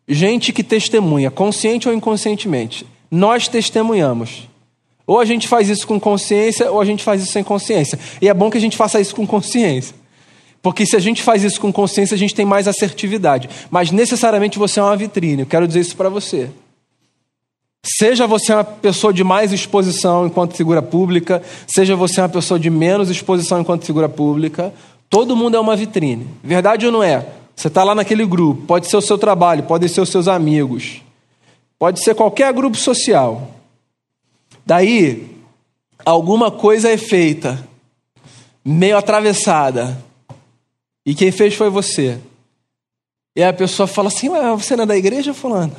gente 0.08 0.52
que 0.52 0.64
testemunha, 0.64 1.30
consciente 1.30 1.88
ou 1.88 1.94
inconscientemente. 1.94 2.84
Nós 3.12 3.48
testemunhamos. 3.48 4.50
Ou 5.10 5.20
a 5.20 5.26
gente 5.26 5.48
faz 5.48 5.68
isso 5.70 5.88
com 5.88 6.00
consciência, 6.00 6.72
ou 6.72 6.80
a 6.80 6.86
gente 6.86 7.04
faz 7.04 7.24
isso 7.24 7.32
sem 7.32 7.44
consciência. 7.44 7.98
E 8.22 8.30
é 8.30 8.34
bom 8.34 8.48
que 8.48 8.60
a 8.60 8.62
gente 8.62 8.78
faça 8.78 9.02
isso 9.02 9.16
com 9.16 9.26
consciência. 9.26 9.96
Porque 10.62 10.86
se 10.86 10.96
a 10.96 11.00
gente 11.00 11.24
faz 11.24 11.44
isso 11.44 11.60
com 11.60 11.74
consciência, 11.74 12.14
a 12.14 12.18
gente 12.18 12.36
tem 12.36 12.46
mais 12.46 12.68
assertividade. 12.68 13.50
Mas 13.72 13.90
necessariamente 13.90 14.60
você 14.60 14.80
é 14.80 14.84
uma 14.84 14.96
vitrine. 14.96 15.42
Eu 15.42 15.46
quero 15.48 15.66
dizer 15.66 15.80
isso 15.80 15.98
para 15.98 16.10
você. 16.10 16.52
Seja 17.84 18.28
você 18.28 18.54
uma 18.54 18.64
pessoa 18.64 19.12
de 19.12 19.24
mais 19.24 19.52
exposição 19.52 20.28
enquanto 20.28 20.56
figura 20.56 20.80
pública, 20.80 21.42
seja 21.66 21.96
você 21.96 22.22
uma 22.22 22.30
pessoa 22.30 22.60
de 22.60 22.70
menos 22.70 23.10
exposição 23.10 23.60
enquanto 23.60 23.88
figura 23.88 24.08
pública, 24.08 24.72
todo 25.10 25.36
mundo 25.36 25.58
é 25.58 25.60
uma 25.60 25.76
vitrine. 25.76 26.28
Verdade 26.44 26.86
ou 26.86 26.92
não 26.92 27.02
é? 27.02 27.26
Você 27.56 27.68
está 27.68 27.84
lá 27.84 27.96
naquele 27.96 28.28
grupo, 28.28 28.62
pode 28.68 28.86
ser 28.86 28.98
o 28.98 29.02
seu 29.02 29.18
trabalho, 29.18 29.64
pode 29.64 29.90
ser 29.90 30.02
os 30.02 30.10
seus 30.10 30.28
amigos, 30.28 31.02
pode 31.80 32.00
ser 32.04 32.14
qualquer 32.14 32.54
grupo 32.54 32.78
social. 32.78 33.56
Daí, 34.66 35.38
alguma 36.06 36.52
coisa 36.52 36.90
é 36.90 36.98
feita, 36.98 37.68
meio 38.64 38.98
atravessada, 38.98 39.98
e 41.06 41.16
quem 41.16 41.32
fez 41.32 41.56
foi 41.56 41.70
você. 41.70 42.20
E 43.36 43.44
a 43.44 43.54
pessoa 43.54 43.88
fala 43.88 44.10
assim: 44.10 44.30
você 44.30 44.76
não 44.76 44.84
é 44.84 44.88
da 44.88 44.98
igreja, 44.98 45.34
Fulano? 45.34 45.76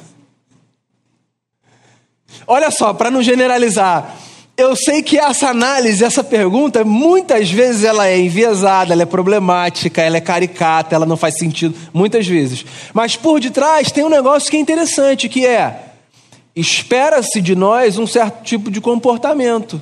Olha 2.46 2.70
só, 2.70 2.94
para 2.94 3.10
não 3.10 3.22
generalizar, 3.22 4.16
eu 4.56 4.76
sei 4.76 5.02
que 5.02 5.18
essa 5.18 5.48
análise, 5.48 6.04
essa 6.04 6.22
pergunta, 6.22 6.84
muitas 6.84 7.50
vezes 7.50 7.84
ela 7.84 8.06
é 8.06 8.18
enviesada, 8.18 8.92
ela 8.92 9.02
é 9.02 9.06
problemática, 9.06 10.02
ela 10.02 10.16
é 10.16 10.20
caricata, 10.20 10.94
ela 10.94 11.06
não 11.06 11.16
faz 11.16 11.38
sentido, 11.38 11.74
muitas 11.92 12.26
vezes. 12.26 12.64
Mas 12.92 13.16
por 13.16 13.40
detrás 13.40 13.90
tem 13.90 14.04
um 14.04 14.08
negócio 14.08 14.50
que 14.50 14.56
é 14.56 14.60
interessante, 14.60 15.28
que 15.28 15.46
é 15.46 15.89
espera-se 16.60 17.40
de 17.40 17.54
nós 17.54 17.98
um 17.98 18.06
certo 18.06 18.42
tipo 18.44 18.70
de 18.70 18.80
comportamento. 18.80 19.80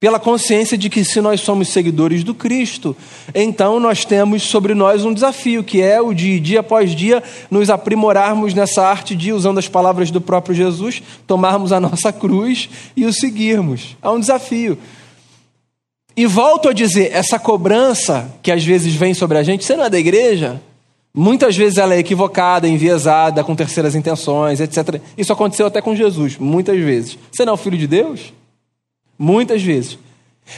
pela 0.00 0.18
consciência 0.18 0.78
de 0.78 0.88
que 0.88 1.04
se 1.04 1.20
nós 1.20 1.42
somos 1.42 1.68
seguidores 1.68 2.24
do 2.24 2.34
Cristo, 2.34 2.96
então 3.34 3.78
nós 3.78 4.02
temos 4.02 4.42
sobre 4.42 4.74
nós 4.74 5.04
um 5.04 5.12
desafio, 5.12 5.62
que 5.62 5.82
é 5.82 6.00
o 6.00 6.14
de 6.14 6.40
dia 6.40 6.60
após 6.60 6.96
dia 6.96 7.22
nos 7.50 7.68
aprimorarmos 7.68 8.54
nessa 8.54 8.82
arte 8.82 9.14
de, 9.14 9.30
usando 9.30 9.58
as 9.58 9.68
palavras 9.68 10.10
do 10.10 10.18
próprio 10.18 10.54
Jesus, 10.54 11.02
tomarmos 11.26 11.70
a 11.70 11.78
nossa 11.78 12.10
cruz 12.14 12.70
e 12.96 13.04
o 13.04 13.12
seguirmos. 13.12 13.94
Há 14.00 14.10
um 14.10 14.18
desafio. 14.18 14.78
E 16.16 16.24
volto 16.24 16.70
a 16.70 16.72
dizer, 16.72 17.10
essa 17.12 17.38
cobrança 17.38 18.34
que 18.42 18.50
às 18.50 18.64
vezes 18.64 18.94
vem 18.94 19.12
sobre 19.12 19.36
a 19.36 19.42
gente, 19.42 19.66
você 19.66 19.76
não 19.76 19.84
é 19.84 19.90
da 19.90 19.98
igreja? 19.98 20.62
Muitas 21.12 21.56
vezes 21.56 21.78
ela 21.78 21.94
é 21.94 21.98
equivocada, 21.98 22.68
enviesada, 22.68 23.42
com 23.42 23.56
terceiras 23.56 23.94
intenções, 23.94 24.60
etc. 24.60 25.00
Isso 25.18 25.32
aconteceu 25.32 25.66
até 25.66 25.82
com 25.82 25.94
Jesus, 25.96 26.38
muitas 26.38 26.78
vezes. 26.78 27.18
Você 27.32 27.44
não 27.44 27.52
é 27.52 27.54
o 27.54 27.58
filho 27.58 27.76
de 27.76 27.86
Deus? 27.86 28.32
Muitas 29.18 29.62
vezes. 29.62 29.98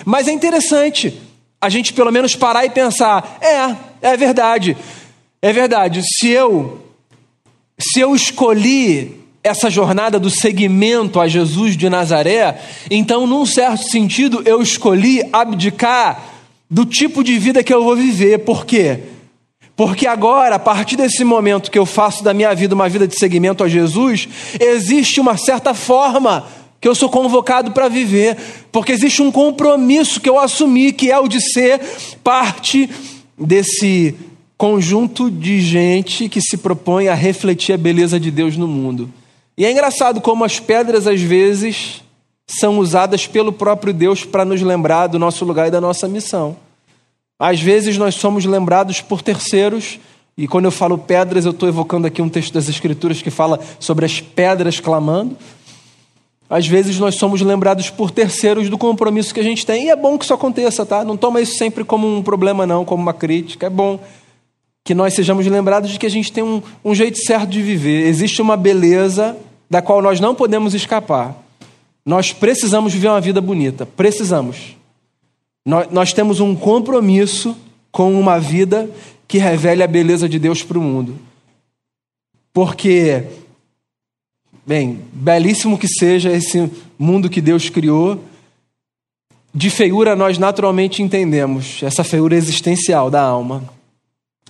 Mas 0.04 0.28
é 0.28 0.32
interessante 0.32 1.18
a 1.60 1.68
gente 1.68 1.92
pelo 1.92 2.12
menos 2.12 2.36
parar 2.36 2.66
e 2.66 2.70
pensar: 2.70 3.38
é, 3.40 4.10
é 4.12 4.16
verdade. 4.16 4.76
É 5.40 5.52
verdade. 5.52 6.02
Se 6.02 6.28
eu 6.28 6.82
se 7.78 8.00
eu 8.00 8.14
escolhi 8.14 9.20
essa 9.42 9.68
jornada 9.68 10.20
do 10.20 10.30
seguimento 10.30 11.18
a 11.18 11.26
Jesus 11.26 11.76
de 11.76 11.88
Nazaré, 11.88 12.60
então, 12.90 13.26
num 13.26 13.44
certo 13.44 13.88
sentido, 13.88 14.42
eu 14.44 14.62
escolhi 14.62 15.22
abdicar 15.32 16.22
do 16.70 16.86
tipo 16.86 17.24
de 17.24 17.38
vida 17.38 17.62
que 17.64 17.74
eu 17.74 17.82
vou 17.82 17.96
viver. 17.96 18.38
Por 18.40 18.64
quê? 18.64 19.00
Porque 19.74 20.06
agora, 20.06 20.56
a 20.56 20.58
partir 20.58 20.96
desse 20.96 21.24
momento 21.24 21.70
que 21.70 21.78
eu 21.78 21.86
faço 21.86 22.22
da 22.22 22.34
minha 22.34 22.54
vida 22.54 22.74
uma 22.74 22.88
vida 22.88 23.08
de 23.08 23.18
seguimento 23.18 23.64
a 23.64 23.68
Jesus, 23.68 24.28
existe 24.60 25.20
uma 25.20 25.36
certa 25.36 25.72
forma 25.72 26.46
que 26.80 26.88
eu 26.88 26.94
sou 26.94 27.08
convocado 27.08 27.70
para 27.70 27.88
viver, 27.88 28.36
porque 28.72 28.92
existe 28.92 29.22
um 29.22 29.30
compromisso 29.30 30.20
que 30.20 30.28
eu 30.28 30.38
assumi, 30.38 30.92
que 30.92 31.10
é 31.10 31.18
o 31.18 31.28
de 31.28 31.40
ser 31.40 31.80
parte 32.24 32.90
desse 33.38 34.16
conjunto 34.58 35.30
de 35.30 35.60
gente 35.60 36.28
que 36.28 36.40
se 36.40 36.56
propõe 36.56 37.08
a 37.08 37.14
refletir 37.14 37.72
a 37.72 37.78
beleza 37.78 38.18
de 38.18 38.30
Deus 38.30 38.56
no 38.56 38.66
mundo. 38.66 39.08
E 39.56 39.64
é 39.64 39.70
engraçado 39.70 40.20
como 40.20 40.44
as 40.44 40.58
pedras, 40.58 41.06
às 41.06 41.20
vezes, 41.20 42.02
são 42.46 42.78
usadas 42.78 43.26
pelo 43.26 43.52
próprio 43.52 43.92
Deus 43.92 44.24
para 44.24 44.44
nos 44.44 44.60
lembrar 44.60 45.06
do 45.06 45.18
nosso 45.18 45.44
lugar 45.44 45.68
e 45.68 45.70
da 45.70 45.80
nossa 45.80 46.08
missão. 46.08 46.56
Às 47.44 47.60
vezes 47.60 47.98
nós 47.98 48.14
somos 48.14 48.44
lembrados 48.44 49.00
por 49.00 49.20
terceiros, 49.20 49.98
e 50.38 50.46
quando 50.46 50.66
eu 50.66 50.70
falo 50.70 50.96
pedras, 50.96 51.44
eu 51.44 51.50
estou 51.50 51.68
evocando 51.68 52.06
aqui 52.06 52.22
um 52.22 52.28
texto 52.28 52.54
das 52.54 52.68
Escrituras 52.68 53.20
que 53.20 53.30
fala 53.30 53.58
sobre 53.80 54.04
as 54.06 54.20
pedras 54.20 54.78
clamando 54.78 55.36
às 56.52 56.66
vezes 56.66 56.98
nós 56.98 57.14
somos 57.14 57.40
lembrados 57.40 57.88
por 57.88 58.10
terceiros 58.10 58.68
do 58.68 58.76
compromisso 58.76 59.32
que 59.32 59.40
a 59.40 59.42
gente 59.42 59.64
tem, 59.64 59.86
e 59.86 59.88
é 59.88 59.96
bom 59.96 60.18
que 60.18 60.24
isso 60.26 60.34
aconteça, 60.34 60.84
tá? 60.84 61.02
Não 61.02 61.16
toma 61.16 61.40
isso 61.40 61.56
sempre 61.56 61.82
como 61.82 62.06
um 62.06 62.22
problema, 62.22 62.66
não, 62.66 62.84
como 62.84 63.02
uma 63.02 63.14
crítica. 63.14 63.68
É 63.68 63.70
bom 63.70 63.98
que 64.84 64.94
nós 64.94 65.14
sejamos 65.14 65.46
lembrados 65.46 65.90
de 65.90 65.98
que 65.98 66.04
a 66.04 66.10
gente 66.10 66.30
tem 66.30 66.44
um, 66.44 66.62
um 66.84 66.94
jeito 66.94 67.16
certo 67.20 67.48
de 67.48 67.62
viver. 67.62 68.06
Existe 68.06 68.42
uma 68.42 68.54
beleza 68.54 69.34
da 69.70 69.80
qual 69.80 70.02
nós 70.02 70.20
não 70.20 70.34
podemos 70.34 70.74
escapar. 70.74 71.34
Nós 72.04 72.34
precisamos 72.34 72.92
viver 72.92 73.08
uma 73.08 73.20
vida 73.22 73.40
bonita, 73.40 73.86
precisamos. 73.86 74.76
Nós, 75.64 76.12
temos 76.12 76.40
um 76.40 76.54
compromisso 76.56 77.56
com 77.90 78.18
uma 78.18 78.38
vida 78.38 78.90
que 79.28 79.38
revele 79.38 79.82
a 79.82 79.86
beleza 79.86 80.28
de 80.28 80.38
Deus 80.38 80.62
para 80.62 80.78
o 80.78 80.82
mundo. 80.82 81.18
Porque 82.52 83.24
Bem, 84.64 85.00
belíssimo 85.12 85.76
que 85.76 85.88
seja 85.88 86.30
esse 86.30 86.70
mundo 86.96 87.28
que 87.28 87.40
Deus 87.40 87.68
criou, 87.68 88.22
de 89.52 89.68
feiura 89.68 90.14
nós 90.14 90.38
naturalmente 90.38 91.02
entendemos, 91.02 91.82
essa 91.82 92.04
feiura 92.04 92.36
existencial 92.36 93.10
da 93.10 93.20
alma. 93.20 93.64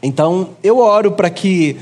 Então, 0.02 0.50
eu 0.62 0.78
oro 0.78 1.12
para 1.12 1.30
que, 1.30 1.78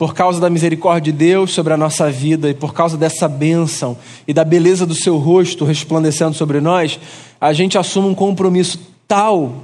por 0.00 0.14
causa 0.14 0.40
da 0.40 0.50
misericórdia 0.50 1.12
de 1.12 1.18
Deus 1.18 1.52
sobre 1.52 1.72
a 1.72 1.76
nossa 1.76 2.10
vida 2.10 2.48
e 2.48 2.54
por 2.54 2.74
causa 2.74 2.96
dessa 2.96 3.28
bênção 3.28 3.96
e 4.26 4.32
da 4.32 4.42
beleza 4.42 4.84
do 4.84 4.94
seu 4.94 5.16
rosto 5.18 5.64
resplandecendo 5.64 6.34
sobre 6.34 6.60
nós, 6.60 6.98
a 7.38 7.52
gente 7.52 7.78
assuma 7.78 8.08
um 8.08 8.14
compromisso 8.14 8.80
tal 9.06 9.62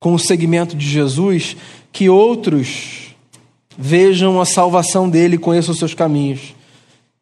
com 0.00 0.14
o 0.14 0.18
segmento 0.18 0.74
de 0.74 0.88
Jesus 0.88 1.56
que 1.92 2.08
outros 2.08 3.04
Vejam 3.76 4.40
a 4.40 4.44
salvação 4.44 5.08
dele, 5.08 5.36
conheçam 5.36 5.72
os 5.72 5.78
seus 5.78 5.94
caminhos. 5.94 6.54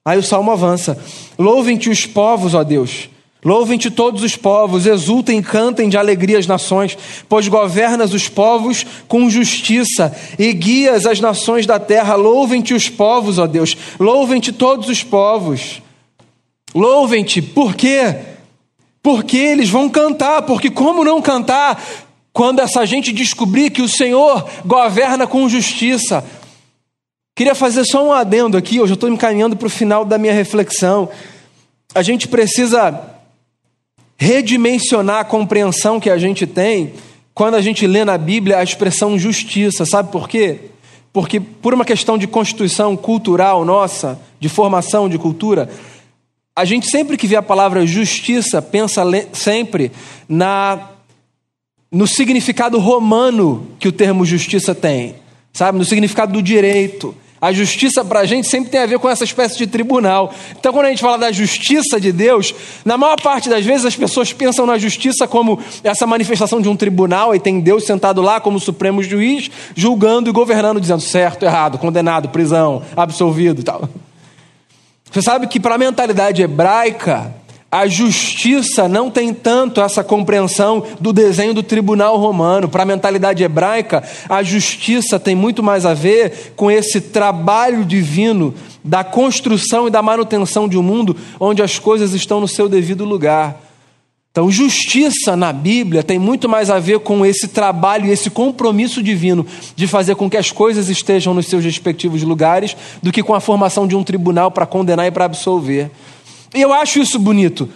Aí 0.04 0.18
o 0.18 0.22
salmo 0.22 0.50
avança: 0.50 1.02
Louvem-te 1.38 1.88
os 1.88 2.04
povos, 2.04 2.54
ó 2.54 2.62
Deus. 2.62 3.08
Louvem-te 3.44 3.90
todos 3.90 4.22
os 4.22 4.36
povos, 4.36 4.86
exultem 4.86 5.40
e 5.40 5.42
cantem 5.42 5.88
de 5.88 5.96
alegria 5.96 6.38
as 6.38 6.46
nações, 6.46 6.96
pois 7.28 7.48
governas 7.48 8.14
os 8.14 8.28
povos 8.28 8.86
com 9.08 9.28
justiça 9.28 10.16
e 10.38 10.52
guias 10.52 11.06
as 11.06 11.18
nações 11.18 11.66
da 11.66 11.80
terra. 11.80 12.14
Louvem-te 12.14 12.72
os 12.72 12.88
povos, 12.88 13.38
ó 13.38 13.46
Deus. 13.48 13.76
Louvem-te 13.98 14.52
todos 14.52 14.88
os 14.88 15.02
povos. 15.02 15.82
Louvem-te, 16.72 17.42
por 17.42 17.74
quê? 17.74 18.14
Porque 19.02 19.38
eles 19.38 19.68
vão 19.68 19.88
cantar, 19.88 20.42
porque 20.42 20.70
como 20.70 21.02
não 21.04 21.20
cantar 21.20 21.82
quando 22.32 22.60
essa 22.60 22.86
gente 22.86 23.12
descobrir 23.12 23.70
que 23.70 23.82
o 23.82 23.88
Senhor 23.88 24.48
governa 24.64 25.26
com 25.26 25.48
justiça? 25.48 26.24
Queria 27.34 27.56
fazer 27.56 27.84
só 27.84 28.06
um 28.06 28.12
adendo 28.12 28.56
aqui, 28.56 28.76
eu 28.76 28.86
já 28.86 28.94
estou 28.94 29.08
encaminhando 29.08 29.56
para 29.56 29.66
o 29.66 29.70
final 29.70 30.04
da 30.04 30.16
minha 30.16 30.32
reflexão. 30.32 31.08
A 31.92 32.02
gente 32.02 32.28
precisa 32.28 33.11
redimensionar 34.22 35.18
a 35.18 35.24
compreensão 35.24 35.98
que 35.98 36.08
a 36.08 36.16
gente 36.16 36.46
tem 36.46 36.92
quando 37.34 37.54
a 37.54 37.60
gente 37.60 37.88
lê 37.88 38.04
na 38.04 38.16
Bíblia 38.16 38.58
a 38.58 38.62
expressão 38.62 39.18
justiça. 39.18 39.84
Sabe 39.84 40.12
por 40.12 40.28
quê? 40.28 40.60
Porque, 41.12 41.40
por 41.40 41.74
uma 41.74 41.84
questão 41.84 42.16
de 42.16 42.28
constituição 42.28 42.96
cultural 42.96 43.64
nossa, 43.64 44.20
de 44.38 44.48
formação 44.48 45.08
de 45.08 45.18
cultura, 45.18 45.68
a 46.54 46.64
gente 46.64 46.88
sempre 46.88 47.16
que 47.16 47.26
vê 47.26 47.34
a 47.34 47.42
palavra 47.42 47.84
justiça 47.84 48.62
pensa 48.62 49.02
sempre 49.32 49.90
na 50.28 50.90
no 51.90 52.06
significado 52.06 52.78
romano 52.78 53.66
que 53.78 53.88
o 53.88 53.92
termo 53.92 54.24
justiça 54.24 54.72
tem, 54.72 55.16
sabe? 55.52 55.78
No 55.78 55.84
significado 55.84 56.32
do 56.32 56.42
direito. 56.42 57.14
A 57.42 57.52
justiça 57.52 58.04
para 58.04 58.20
a 58.20 58.24
gente 58.24 58.48
sempre 58.48 58.70
tem 58.70 58.80
a 58.80 58.86
ver 58.86 59.00
com 59.00 59.10
essa 59.10 59.24
espécie 59.24 59.58
de 59.58 59.66
tribunal. 59.66 60.32
Então, 60.56 60.72
quando 60.72 60.86
a 60.86 60.90
gente 60.90 61.02
fala 61.02 61.18
da 61.18 61.32
justiça 61.32 62.00
de 62.00 62.12
Deus, 62.12 62.54
na 62.84 62.96
maior 62.96 63.20
parte 63.20 63.48
das 63.48 63.64
vezes 63.66 63.84
as 63.84 63.96
pessoas 63.96 64.32
pensam 64.32 64.64
na 64.64 64.78
justiça 64.78 65.26
como 65.26 65.58
essa 65.82 66.06
manifestação 66.06 66.60
de 66.60 66.68
um 66.68 66.76
tribunal 66.76 67.34
e 67.34 67.40
tem 67.40 67.58
Deus 67.58 67.84
sentado 67.84 68.22
lá 68.22 68.40
como 68.40 68.60
supremo 68.60 69.02
juiz, 69.02 69.50
julgando 69.74 70.30
e 70.30 70.32
governando, 70.32 70.80
dizendo 70.80 71.00
certo, 71.00 71.44
errado, 71.44 71.78
condenado, 71.78 72.28
prisão, 72.28 72.80
absolvido 72.96 73.60
e 73.60 73.64
tal. 73.64 73.88
Você 75.10 75.20
sabe 75.20 75.48
que 75.48 75.58
para 75.58 75.74
a 75.74 75.78
mentalidade 75.78 76.42
hebraica, 76.42 77.34
a 77.72 77.86
justiça 77.86 78.86
não 78.86 79.10
tem 79.10 79.32
tanto 79.32 79.80
essa 79.80 80.04
compreensão 80.04 80.84
do 81.00 81.10
desenho 81.10 81.54
do 81.54 81.62
tribunal 81.62 82.18
romano. 82.18 82.68
Para 82.68 82.82
a 82.82 82.86
mentalidade 82.86 83.42
hebraica, 83.42 84.02
a 84.28 84.42
justiça 84.42 85.18
tem 85.18 85.34
muito 85.34 85.62
mais 85.62 85.86
a 85.86 85.94
ver 85.94 86.52
com 86.54 86.70
esse 86.70 87.00
trabalho 87.00 87.82
divino 87.82 88.54
da 88.84 89.02
construção 89.02 89.88
e 89.88 89.90
da 89.90 90.02
manutenção 90.02 90.68
de 90.68 90.76
um 90.76 90.82
mundo 90.82 91.16
onde 91.40 91.62
as 91.62 91.78
coisas 91.78 92.12
estão 92.12 92.42
no 92.42 92.46
seu 92.48 92.68
devido 92.68 93.06
lugar. 93.06 93.58
Então, 94.30 94.50
justiça 94.50 95.34
na 95.34 95.50
Bíblia 95.50 96.02
tem 96.02 96.18
muito 96.18 96.50
mais 96.50 96.68
a 96.68 96.78
ver 96.78 97.00
com 97.00 97.24
esse 97.24 97.48
trabalho 97.48 98.10
esse 98.10 98.28
compromisso 98.28 99.02
divino 99.02 99.46
de 99.74 99.86
fazer 99.86 100.14
com 100.14 100.28
que 100.28 100.36
as 100.36 100.50
coisas 100.50 100.90
estejam 100.90 101.32
nos 101.32 101.46
seus 101.46 101.64
respectivos 101.64 102.22
lugares 102.22 102.76
do 103.02 103.10
que 103.10 103.22
com 103.22 103.34
a 103.34 103.40
formação 103.40 103.86
de 103.86 103.96
um 103.96 104.04
tribunal 104.04 104.50
para 104.50 104.66
condenar 104.66 105.06
e 105.06 105.10
para 105.10 105.24
absolver. 105.24 105.90
E 106.54 106.60
eu 106.60 106.72
acho 106.72 106.98
isso 106.98 107.18
bonito. 107.18 107.68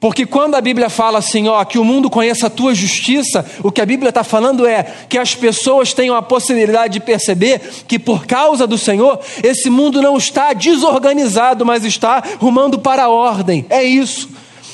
Porque 0.00 0.24
quando 0.24 0.54
a 0.54 0.62
Bíblia 0.62 0.88
fala 0.88 1.18
assim, 1.18 1.46
ó, 1.46 1.62
que 1.62 1.78
o 1.78 1.84
mundo 1.84 2.08
conheça 2.08 2.46
a 2.46 2.50
tua 2.50 2.74
justiça, 2.74 3.44
o 3.62 3.70
que 3.70 3.82
a 3.82 3.86
Bíblia 3.86 4.08
está 4.08 4.24
falando 4.24 4.66
é 4.66 4.82
que 5.06 5.18
as 5.18 5.34
pessoas 5.34 5.92
tenham 5.92 6.16
a 6.16 6.22
possibilidade 6.22 6.94
de 6.94 7.00
perceber 7.00 7.60
que 7.86 7.98
por 7.98 8.24
causa 8.24 8.66
do 8.66 8.78
Senhor, 8.78 9.20
esse 9.42 9.68
mundo 9.68 10.00
não 10.00 10.16
está 10.16 10.54
desorganizado, 10.54 11.66
mas 11.66 11.84
está 11.84 12.22
rumando 12.38 12.78
para 12.78 13.04
a 13.04 13.08
ordem. 13.10 13.66
É 13.68 13.84
isso. 13.84 14.30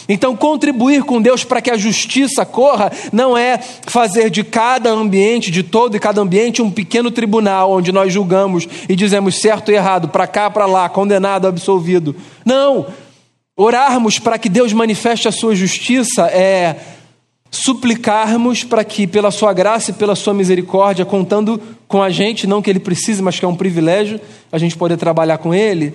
Então, 0.08 0.36
contribuir 0.36 1.02
com 1.02 1.20
Deus 1.20 1.42
para 1.42 1.60
que 1.60 1.72
a 1.72 1.76
justiça 1.76 2.46
corra 2.46 2.92
não 3.12 3.36
é 3.36 3.58
fazer 3.58 4.30
de 4.30 4.44
cada 4.44 4.90
ambiente, 4.90 5.50
de 5.50 5.64
todo 5.64 5.96
e 5.96 6.00
cada 6.00 6.20
ambiente, 6.20 6.62
um 6.62 6.70
pequeno 6.70 7.10
tribunal 7.10 7.72
onde 7.72 7.90
nós 7.90 8.12
julgamos 8.12 8.68
e 8.88 8.94
dizemos 8.94 9.40
certo 9.40 9.72
e 9.72 9.74
errado, 9.74 10.06
para 10.06 10.28
cá, 10.28 10.48
para 10.48 10.66
lá, 10.66 10.88
condenado, 10.88 11.48
absolvido. 11.48 12.14
Não. 12.44 12.86
Orarmos 13.56 14.18
para 14.18 14.38
que 14.38 14.50
Deus 14.50 14.72
manifeste 14.72 15.26
a 15.26 15.32
sua 15.32 15.54
justiça 15.54 16.26
é 16.26 16.78
suplicarmos 17.50 18.62
para 18.64 18.84
que, 18.84 19.06
pela 19.06 19.30
sua 19.30 19.52
graça 19.52 19.90
e 19.90 19.94
pela 19.94 20.14
sua 20.14 20.34
misericórdia, 20.34 21.06
contando 21.06 21.60
com 21.88 22.02
a 22.02 22.10
gente, 22.10 22.46
não 22.46 22.60
que 22.60 22.68
ele 22.68 22.80
precise, 22.80 23.22
mas 23.22 23.38
que 23.38 23.44
é 23.44 23.48
um 23.48 23.56
privilégio 23.56 24.20
a 24.52 24.58
gente 24.58 24.76
poder 24.76 24.98
trabalhar 24.98 25.38
com 25.38 25.54
ele, 25.54 25.94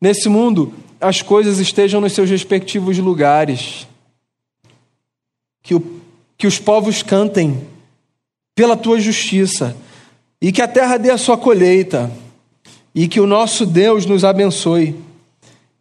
nesse 0.00 0.28
mundo 0.28 0.72
as 1.00 1.20
coisas 1.20 1.58
estejam 1.58 2.00
nos 2.00 2.12
seus 2.12 2.30
respectivos 2.30 2.96
lugares. 2.98 3.88
que, 5.62 5.74
o, 5.74 6.00
que 6.38 6.46
os 6.46 6.58
povos 6.58 7.02
cantem 7.02 7.66
pela 8.54 8.76
tua 8.76 9.00
justiça, 9.00 9.76
e 10.40 10.52
que 10.52 10.62
a 10.62 10.68
terra 10.68 10.98
dê 10.98 11.10
a 11.10 11.18
sua 11.18 11.36
colheita, 11.36 12.10
e 12.94 13.08
que 13.08 13.20
o 13.20 13.26
nosso 13.26 13.64
Deus 13.64 14.06
nos 14.06 14.24
abençoe, 14.24 14.94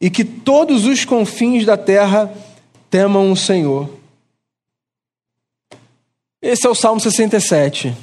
e 0.01 0.09
que 0.09 0.25
todos 0.25 0.85
os 0.85 1.05
confins 1.05 1.63
da 1.63 1.77
terra 1.77 2.33
temam 2.89 3.31
o 3.31 3.37
Senhor. 3.37 3.87
Esse 6.41 6.65
é 6.65 6.69
o 6.69 6.75
Salmo 6.75 6.99
67. 6.99 7.95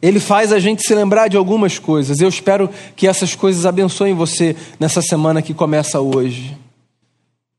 Ele 0.00 0.18
faz 0.18 0.50
a 0.50 0.58
gente 0.58 0.82
se 0.82 0.94
lembrar 0.94 1.28
de 1.28 1.36
algumas 1.36 1.78
coisas. 1.78 2.20
Eu 2.20 2.28
espero 2.28 2.70
que 2.96 3.06
essas 3.06 3.34
coisas 3.34 3.66
abençoem 3.66 4.14
você 4.14 4.56
nessa 4.80 5.02
semana 5.02 5.42
que 5.42 5.52
começa 5.52 6.00
hoje. 6.00 6.56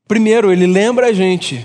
Primeiro, 0.08 0.50
ele 0.50 0.66
lembra 0.66 1.06
a 1.06 1.12
gente 1.12 1.64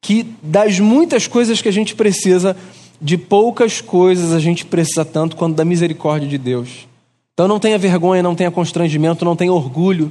que 0.00 0.26
das 0.42 0.80
muitas 0.80 1.28
coisas 1.28 1.62
que 1.62 1.68
a 1.68 1.72
gente 1.72 1.94
precisa, 1.94 2.56
de 3.00 3.16
poucas 3.16 3.80
coisas 3.80 4.32
a 4.32 4.40
gente 4.40 4.64
precisa 4.64 5.04
tanto 5.04 5.36
quanto 5.36 5.54
da 5.54 5.64
misericórdia 5.64 6.28
de 6.28 6.38
Deus. 6.38 6.88
Então 7.34 7.46
não 7.46 7.60
tenha 7.60 7.78
vergonha, 7.78 8.22
não 8.22 8.34
tenha 8.34 8.50
constrangimento, 8.50 9.24
não 9.24 9.36
tenha 9.36 9.52
orgulho, 9.52 10.10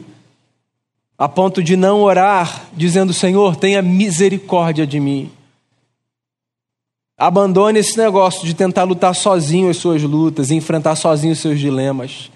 a 1.21 1.29
ponto 1.29 1.61
de 1.61 1.77
não 1.77 2.01
orar 2.01 2.65
dizendo: 2.73 3.13
Senhor, 3.13 3.55
tenha 3.55 3.79
misericórdia 3.79 4.87
de 4.87 4.99
mim. 4.99 5.29
Abandone 7.15 7.77
esse 7.77 7.95
negócio 7.95 8.43
de 8.43 8.55
tentar 8.55 8.85
lutar 8.85 9.13
sozinho 9.13 9.69
as 9.69 9.77
suas 9.77 10.01
lutas 10.01 10.49
enfrentar 10.49 10.95
sozinho 10.95 11.33
os 11.33 11.39
seus 11.39 11.59
dilemas. 11.59 12.31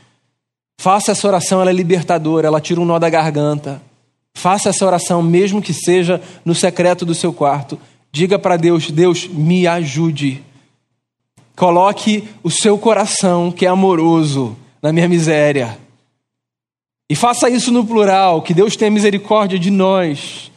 Faça 0.80 1.14
essa 1.14 1.28
oração, 1.28 1.62
ela 1.62 1.72
é 1.72 1.74
libertadora, 1.74 2.46
ela 2.46 2.62
tira 2.62 2.80
um 2.80 2.86
nó 2.86 3.00
da 3.00 3.10
garganta. 3.10 3.82
Faça 4.36 4.70
essa 4.70 4.86
oração, 4.86 5.24
mesmo 5.24 5.64
que 5.64 5.74
seja 5.74 6.22
no 6.46 6.54
secreto 6.54 7.08
do 7.08 7.16
seu 7.16 7.34
quarto. 7.34 7.80
Diga 8.12 8.38
para 8.38 8.56
Deus: 8.56 8.92
Deus, 8.92 9.28
me 9.28 9.66
ajude. 9.66 10.44
Coloque 11.56 12.30
o 12.44 12.52
seu 12.52 12.78
coração, 12.78 13.52
que 13.52 13.66
é 13.66 13.70
amoroso, 13.70 14.56
na 14.80 14.94
minha 14.94 15.10
miséria. 15.10 15.85
E 17.10 17.16
faça 17.16 17.50
isso 17.50 17.72
no 17.72 17.86
plural, 17.86 18.42
que 18.42 18.54
Deus 18.54 18.76
tenha 18.76 18.90
misericórdia 18.90 19.60
de 19.60 19.70
nós. 19.70 20.52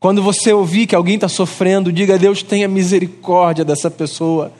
Quando 0.00 0.20
você 0.20 0.52
ouvir 0.52 0.88
que 0.88 0.96
alguém 0.96 1.14
está 1.14 1.28
sofrendo, 1.28 1.92
diga: 1.92 2.18
Deus 2.18 2.42
tenha 2.42 2.66
misericórdia 2.66 3.64
dessa 3.64 3.88
pessoa. 3.88 4.52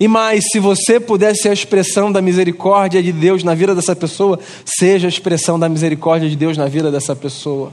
E 0.00 0.08
mais, 0.08 0.50
se 0.50 0.58
você 0.58 0.98
puder 0.98 1.36
ser 1.36 1.50
a 1.50 1.52
expressão 1.52 2.10
da 2.10 2.20
misericórdia 2.20 3.00
de 3.00 3.12
Deus 3.12 3.44
na 3.44 3.54
vida 3.54 3.72
dessa 3.76 3.94
pessoa, 3.94 4.40
seja 4.64 5.06
a 5.06 5.08
expressão 5.08 5.56
da 5.56 5.68
misericórdia 5.68 6.28
de 6.28 6.34
Deus 6.34 6.56
na 6.56 6.66
vida 6.66 6.90
dessa 6.90 7.14
pessoa. 7.14 7.72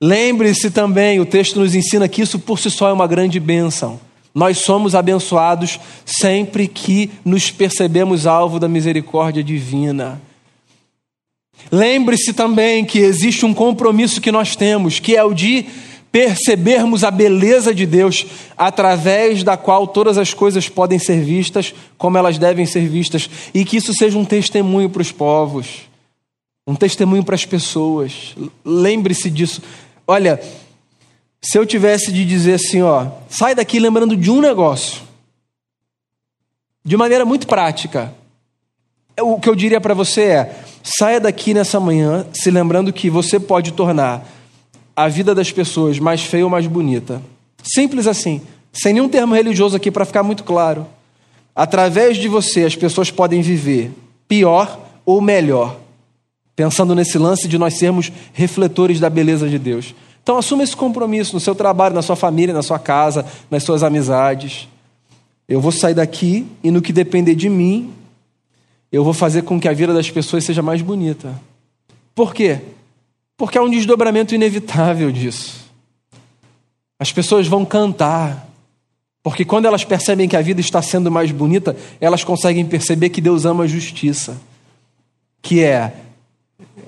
Lembre-se 0.00 0.70
também, 0.70 1.18
o 1.18 1.26
texto 1.26 1.58
nos 1.58 1.74
ensina 1.74 2.08
que 2.08 2.22
isso 2.22 2.38
por 2.38 2.60
si 2.60 2.70
só 2.70 2.88
é 2.88 2.92
uma 2.92 3.08
grande 3.08 3.40
bênção. 3.40 3.98
Nós 4.32 4.58
somos 4.58 4.94
abençoados 4.94 5.80
sempre 6.06 6.68
que 6.68 7.10
nos 7.24 7.50
percebemos 7.50 8.24
alvo 8.24 8.60
da 8.60 8.68
misericórdia 8.68 9.42
divina. 9.42 10.20
Lembre-se 11.70 12.32
também 12.32 12.84
que 12.84 12.98
existe 12.98 13.46
um 13.46 13.54
compromisso 13.54 14.20
que 14.20 14.32
nós 14.32 14.56
temos, 14.56 14.98
que 14.98 15.16
é 15.16 15.22
o 15.22 15.32
de 15.32 15.66
percebermos 16.12 17.04
a 17.04 17.10
beleza 17.10 17.74
de 17.74 17.86
Deus 17.86 18.26
através 18.56 19.44
da 19.44 19.56
qual 19.56 19.86
todas 19.86 20.18
as 20.18 20.34
coisas 20.34 20.68
podem 20.68 20.98
ser 20.98 21.22
vistas 21.22 21.72
como 21.96 22.18
elas 22.18 22.36
devem 22.38 22.66
ser 22.66 22.88
vistas 22.88 23.30
e 23.54 23.64
que 23.64 23.76
isso 23.76 23.92
seja 23.94 24.18
um 24.18 24.24
testemunho 24.24 24.90
para 24.90 25.02
os 25.02 25.12
povos, 25.12 25.82
um 26.66 26.74
testemunho 26.74 27.22
para 27.22 27.36
as 27.36 27.44
pessoas. 27.44 28.34
Lembre-se 28.64 29.30
disso. 29.30 29.62
Olha, 30.06 30.40
se 31.40 31.56
eu 31.56 31.64
tivesse 31.64 32.12
de 32.12 32.24
dizer 32.24 32.54
assim, 32.54 32.82
ó, 32.82 33.06
sai 33.28 33.54
daqui 33.54 33.78
lembrando 33.78 34.16
de 34.16 34.30
um 34.30 34.40
negócio, 34.40 35.02
de 36.84 36.96
maneira 36.96 37.24
muito 37.24 37.46
prática, 37.46 38.12
o 39.20 39.38
que 39.38 39.48
eu 39.48 39.54
diria 39.54 39.80
para 39.80 39.94
você 39.94 40.22
é: 40.22 40.64
saia 40.98 41.20
daqui 41.20 41.54
nessa 41.54 41.78
manhã 41.78 42.26
se 42.32 42.50
lembrando 42.50 42.92
que 42.92 43.08
você 43.08 43.38
pode 43.38 43.72
tornar 43.72 44.26
a 44.96 45.08
vida 45.08 45.34
das 45.34 45.52
pessoas 45.52 45.98
mais 45.98 46.22
feia 46.22 46.44
ou 46.44 46.50
mais 46.50 46.66
bonita. 46.66 47.22
Simples 47.62 48.06
assim, 48.06 48.40
sem 48.72 48.92
nenhum 48.92 49.08
termo 49.08 49.34
religioso 49.34 49.76
aqui 49.76 49.90
para 49.90 50.04
ficar 50.04 50.22
muito 50.22 50.44
claro. 50.44 50.86
Através 51.54 52.16
de 52.16 52.28
você, 52.28 52.64
as 52.64 52.76
pessoas 52.76 53.10
podem 53.10 53.42
viver 53.42 53.92
pior 54.26 54.78
ou 55.04 55.20
melhor, 55.20 55.76
pensando 56.54 56.94
nesse 56.94 57.18
lance 57.18 57.48
de 57.48 57.58
nós 57.58 57.74
sermos 57.74 58.12
refletores 58.32 59.00
da 59.00 59.10
beleza 59.10 59.48
de 59.48 59.58
Deus. 59.58 59.94
Então, 60.22 60.36
assuma 60.36 60.62
esse 60.62 60.76
compromisso 60.76 61.34
no 61.34 61.40
seu 61.40 61.54
trabalho, 61.54 61.94
na 61.94 62.02
sua 62.02 62.16
família, 62.16 62.54
na 62.54 62.62
sua 62.62 62.78
casa, 62.78 63.24
nas 63.50 63.62
suas 63.62 63.82
amizades. 63.82 64.68
Eu 65.48 65.60
vou 65.60 65.72
sair 65.72 65.94
daqui 65.94 66.46
e, 66.62 66.70
no 66.70 66.82
que 66.82 66.92
depender 66.92 67.34
de 67.34 67.48
mim, 67.48 67.92
eu 68.92 69.04
vou 69.04 69.12
fazer 69.12 69.42
com 69.42 69.60
que 69.60 69.68
a 69.68 69.72
vida 69.72 69.94
das 69.94 70.10
pessoas 70.10 70.44
seja 70.44 70.62
mais 70.62 70.82
bonita. 70.82 71.40
Por 72.14 72.34
quê? 72.34 72.60
Porque 73.36 73.56
há 73.56 73.62
um 73.62 73.70
desdobramento 73.70 74.34
inevitável 74.34 75.10
disso. 75.12 75.60
As 76.98 77.12
pessoas 77.12 77.46
vão 77.46 77.64
cantar, 77.64 78.48
porque 79.22 79.44
quando 79.44 79.66
elas 79.66 79.84
percebem 79.84 80.28
que 80.28 80.36
a 80.36 80.42
vida 80.42 80.60
está 80.60 80.82
sendo 80.82 81.10
mais 81.10 81.30
bonita, 81.30 81.76
elas 82.00 82.24
conseguem 82.24 82.66
perceber 82.66 83.08
que 83.10 83.20
Deus 83.20 83.46
ama 83.46 83.64
a 83.64 83.66
justiça, 83.66 84.38
que 85.40 85.62
é 85.62 85.94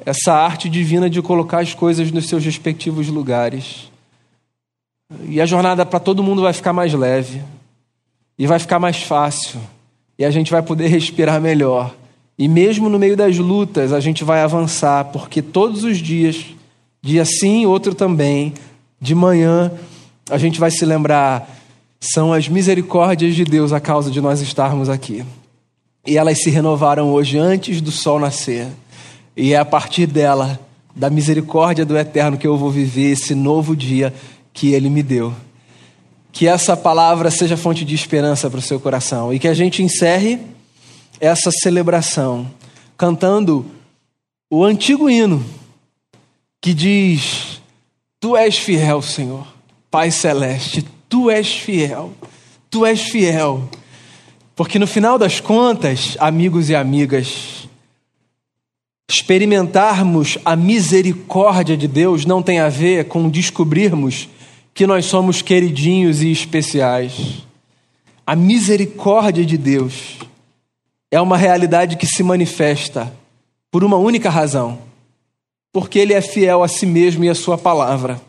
essa 0.05 0.35
arte 0.35 0.69
divina 0.69 1.09
de 1.09 1.23
colocar 1.23 1.61
as 1.61 1.73
coisas 1.73 2.11
nos 2.11 2.27
seus 2.27 2.45
respectivos 2.45 3.09
lugares. 3.09 3.91
E 5.29 5.41
a 5.41 5.47
jornada 5.47 5.87
para 5.87 6.01
todo 6.01 6.23
mundo 6.23 6.43
vai 6.43 6.53
ficar 6.53 6.73
mais 6.73 6.93
leve, 6.93 7.43
e 8.39 8.47
vai 8.47 8.59
ficar 8.59 8.79
mais 8.79 9.03
fácil, 9.03 9.61
e 10.19 10.25
a 10.25 10.31
gente 10.31 10.51
vai 10.51 10.63
poder 10.63 10.89
respirar 10.89 11.41
melhor. 11.41 11.95
E 12.39 12.49
mesmo 12.49 12.89
no 12.89 12.99
meio 12.99 13.17
das 13.17 13.37
lutas, 13.39 13.93
a 13.93 14.01
gente 14.01 14.25
vai 14.25 14.41
avançar, 14.41 15.07
porque 15.07 15.43
todos 15.43 15.85
os 15.85 15.99
dias, 15.99 16.45
dia 17.01 17.25
sim, 17.25 17.67
outro 17.67 17.95
também, 17.95 18.55
de 19.01 19.15
manhã, 19.15 19.71
a 20.31 20.39
gente 20.39 20.59
vai 20.59 20.71
se 20.71 20.85
lembrar, 20.85 21.49
são 22.01 22.33
as 22.33 22.49
misericórdias 22.49 23.35
de 23.35 23.45
Deus 23.45 23.73
a 23.73 23.81
causa 23.81 24.11
de 24.11 24.21
nós 24.21 24.41
estarmos 24.41 24.89
aqui. 24.89 25.25
E 26.07 26.17
elas 26.17 26.43
se 26.43 26.51
renovaram 26.51 27.13
hoje 27.13 27.39
antes 27.39 27.81
do 27.81 27.93
sol 27.93 28.19
nascer. 28.19 28.67
E 29.37 29.53
é 29.53 29.59
a 29.59 29.65
partir 29.65 30.07
dela, 30.07 30.59
da 30.95 31.09
misericórdia 31.09 31.85
do 31.85 31.97
Eterno, 31.97 32.37
que 32.37 32.47
eu 32.47 32.57
vou 32.57 32.71
viver 32.71 33.13
esse 33.13 33.35
novo 33.35 33.77
dia 33.77 34.13
que 34.53 34.73
Ele 34.73 34.91
me 34.91 35.03
deu. 35.03 35.33
Que 36.33 36.49
essa 36.49 36.77
palavra 36.77 37.31
seja 37.31 37.57
fonte 37.57 37.85
de 37.85 37.95
esperança 37.95 38.49
para 38.49 38.59
o 38.59 38.63
seu 38.63 38.81
coração 38.81 39.33
e 39.33 39.39
que 39.39 39.47
a 39.47 39.55
gente 39.55 39.83
encerre 39.83 40.41
essa 41.21 41.51
celebração 41.53 42.51
cantando 42.97 43.67
o 44.51 44.65
antigo 44.65 45.09
hino 45.09 45.45
que 46.61 46.73
diz: 46.73 47.61
Tu 48.21 48.37
és 48.37 48.57
fiel, 48.57 49.03
Senhor, 49.03 49.47
Pai 49.91 50.11
celeste, 50.11 50.85
tu 51.09 51.31
és 51.31 51.53
fiel, 51.53 52.13
tu 52.71 52.87
és 52.87 53.03
fiel. 53.03 53.69
Porque 54.55 54.79
no 54.79 54.87
final 54.87 55.19
das 55.19 55.41
contas, 55.41 56.17
amigos 56.21 56.71
e 56.71 56.75
amigas, 56.75 57.69
experimentarmos 59.11 60.39
a 60.45 60.55
misericórdia 60.57 61.77
de 61.77 61.89
Deus 61.89 62.25
não 62.25 62.43
tem 62.43 62.61
a 62.61 62.69
ver 62.69 63.09
com 63.09 63.29
descobrirmos 63.29 64.29
que 64.75 64.87
nós 64.87 65.07
somos 65.07 65.43
queridinhos 65.43 66.23
e 66.23 66.31
especiais. 66.31 67.45
A 68.27 68.35
misericórdia 68.35 69.45
de 69.45 69.59
Deus 69.59 70.19
é 71.11 71.21
uma 71.21 71.37
realidade 71.37 71.97
que 71.97 72.07
se 72.07 72.23
manifesta 72.23 73.13
por 73.71 73.85
uma 73.85 73.97
única 73.97 74.31
razão: 74.31 74.79
porque 75.73 75.99
Ele 75.99 76.15
é 76.15 76.21
fiel 76.21 76.63
a 76.63 76.69
si 76.69 76.87
mesmo 76.87 77.25
e 77.25 77.29
a 77.29 77.35
Sua 77.35 77.59
palavra. 77.59 78.21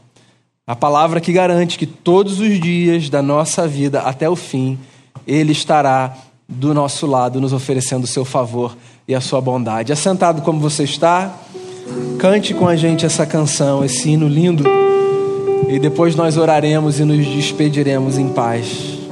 A 0.65 0.75
palavra 0.75 1.19
que 1.19 1.33
garante 1.33 1.77
que 1.77 1.85
todos 1.85 2.39
os 2.39 2.59
dias 2.59 3.09
da 3.09 3.21
nossa 3.21 3.67
vida 3.67 4.01
até 4.01 4.29
o 4.29 4.35
fim, 4.35 4.79
Ele 5.27 5.51
estará 5.51 6.15
do 6.47 6.73
nosso 6.73 7.05
lado, 7.05 7.41
nos 7.41 7.53
oferecendo 7.53 8.03
o 8.03 8.07
seu 8.07 8.23
favor 8.23 8.75
e 9.07 9.15
a 9.15 9.21
sua 9.21 9.41
bondade. 9.41 9.91
Assentado 9.91 10.41
como 10.41 10.59
você 10.59 10.83
está, 10.83 11.37
cante 12.19 12.53
com 12.53 12.67
a 12.67 12.75
gente 12.75 13.05
essa 13.05 13.25
canção, 13.25 13.83
esse 13.83 14.09
hino 14.09 14.27
lindo, 14.27 14.63
e 15.67 15.79
depois 15.79 16.15
nós 16.15 16.37
oraremos 16.37 16.99
e 16.99 17.05
nos 17.05 17.25
despediremos 17.25 18.17
em 18.17 18.29
paz. 18.29 19.02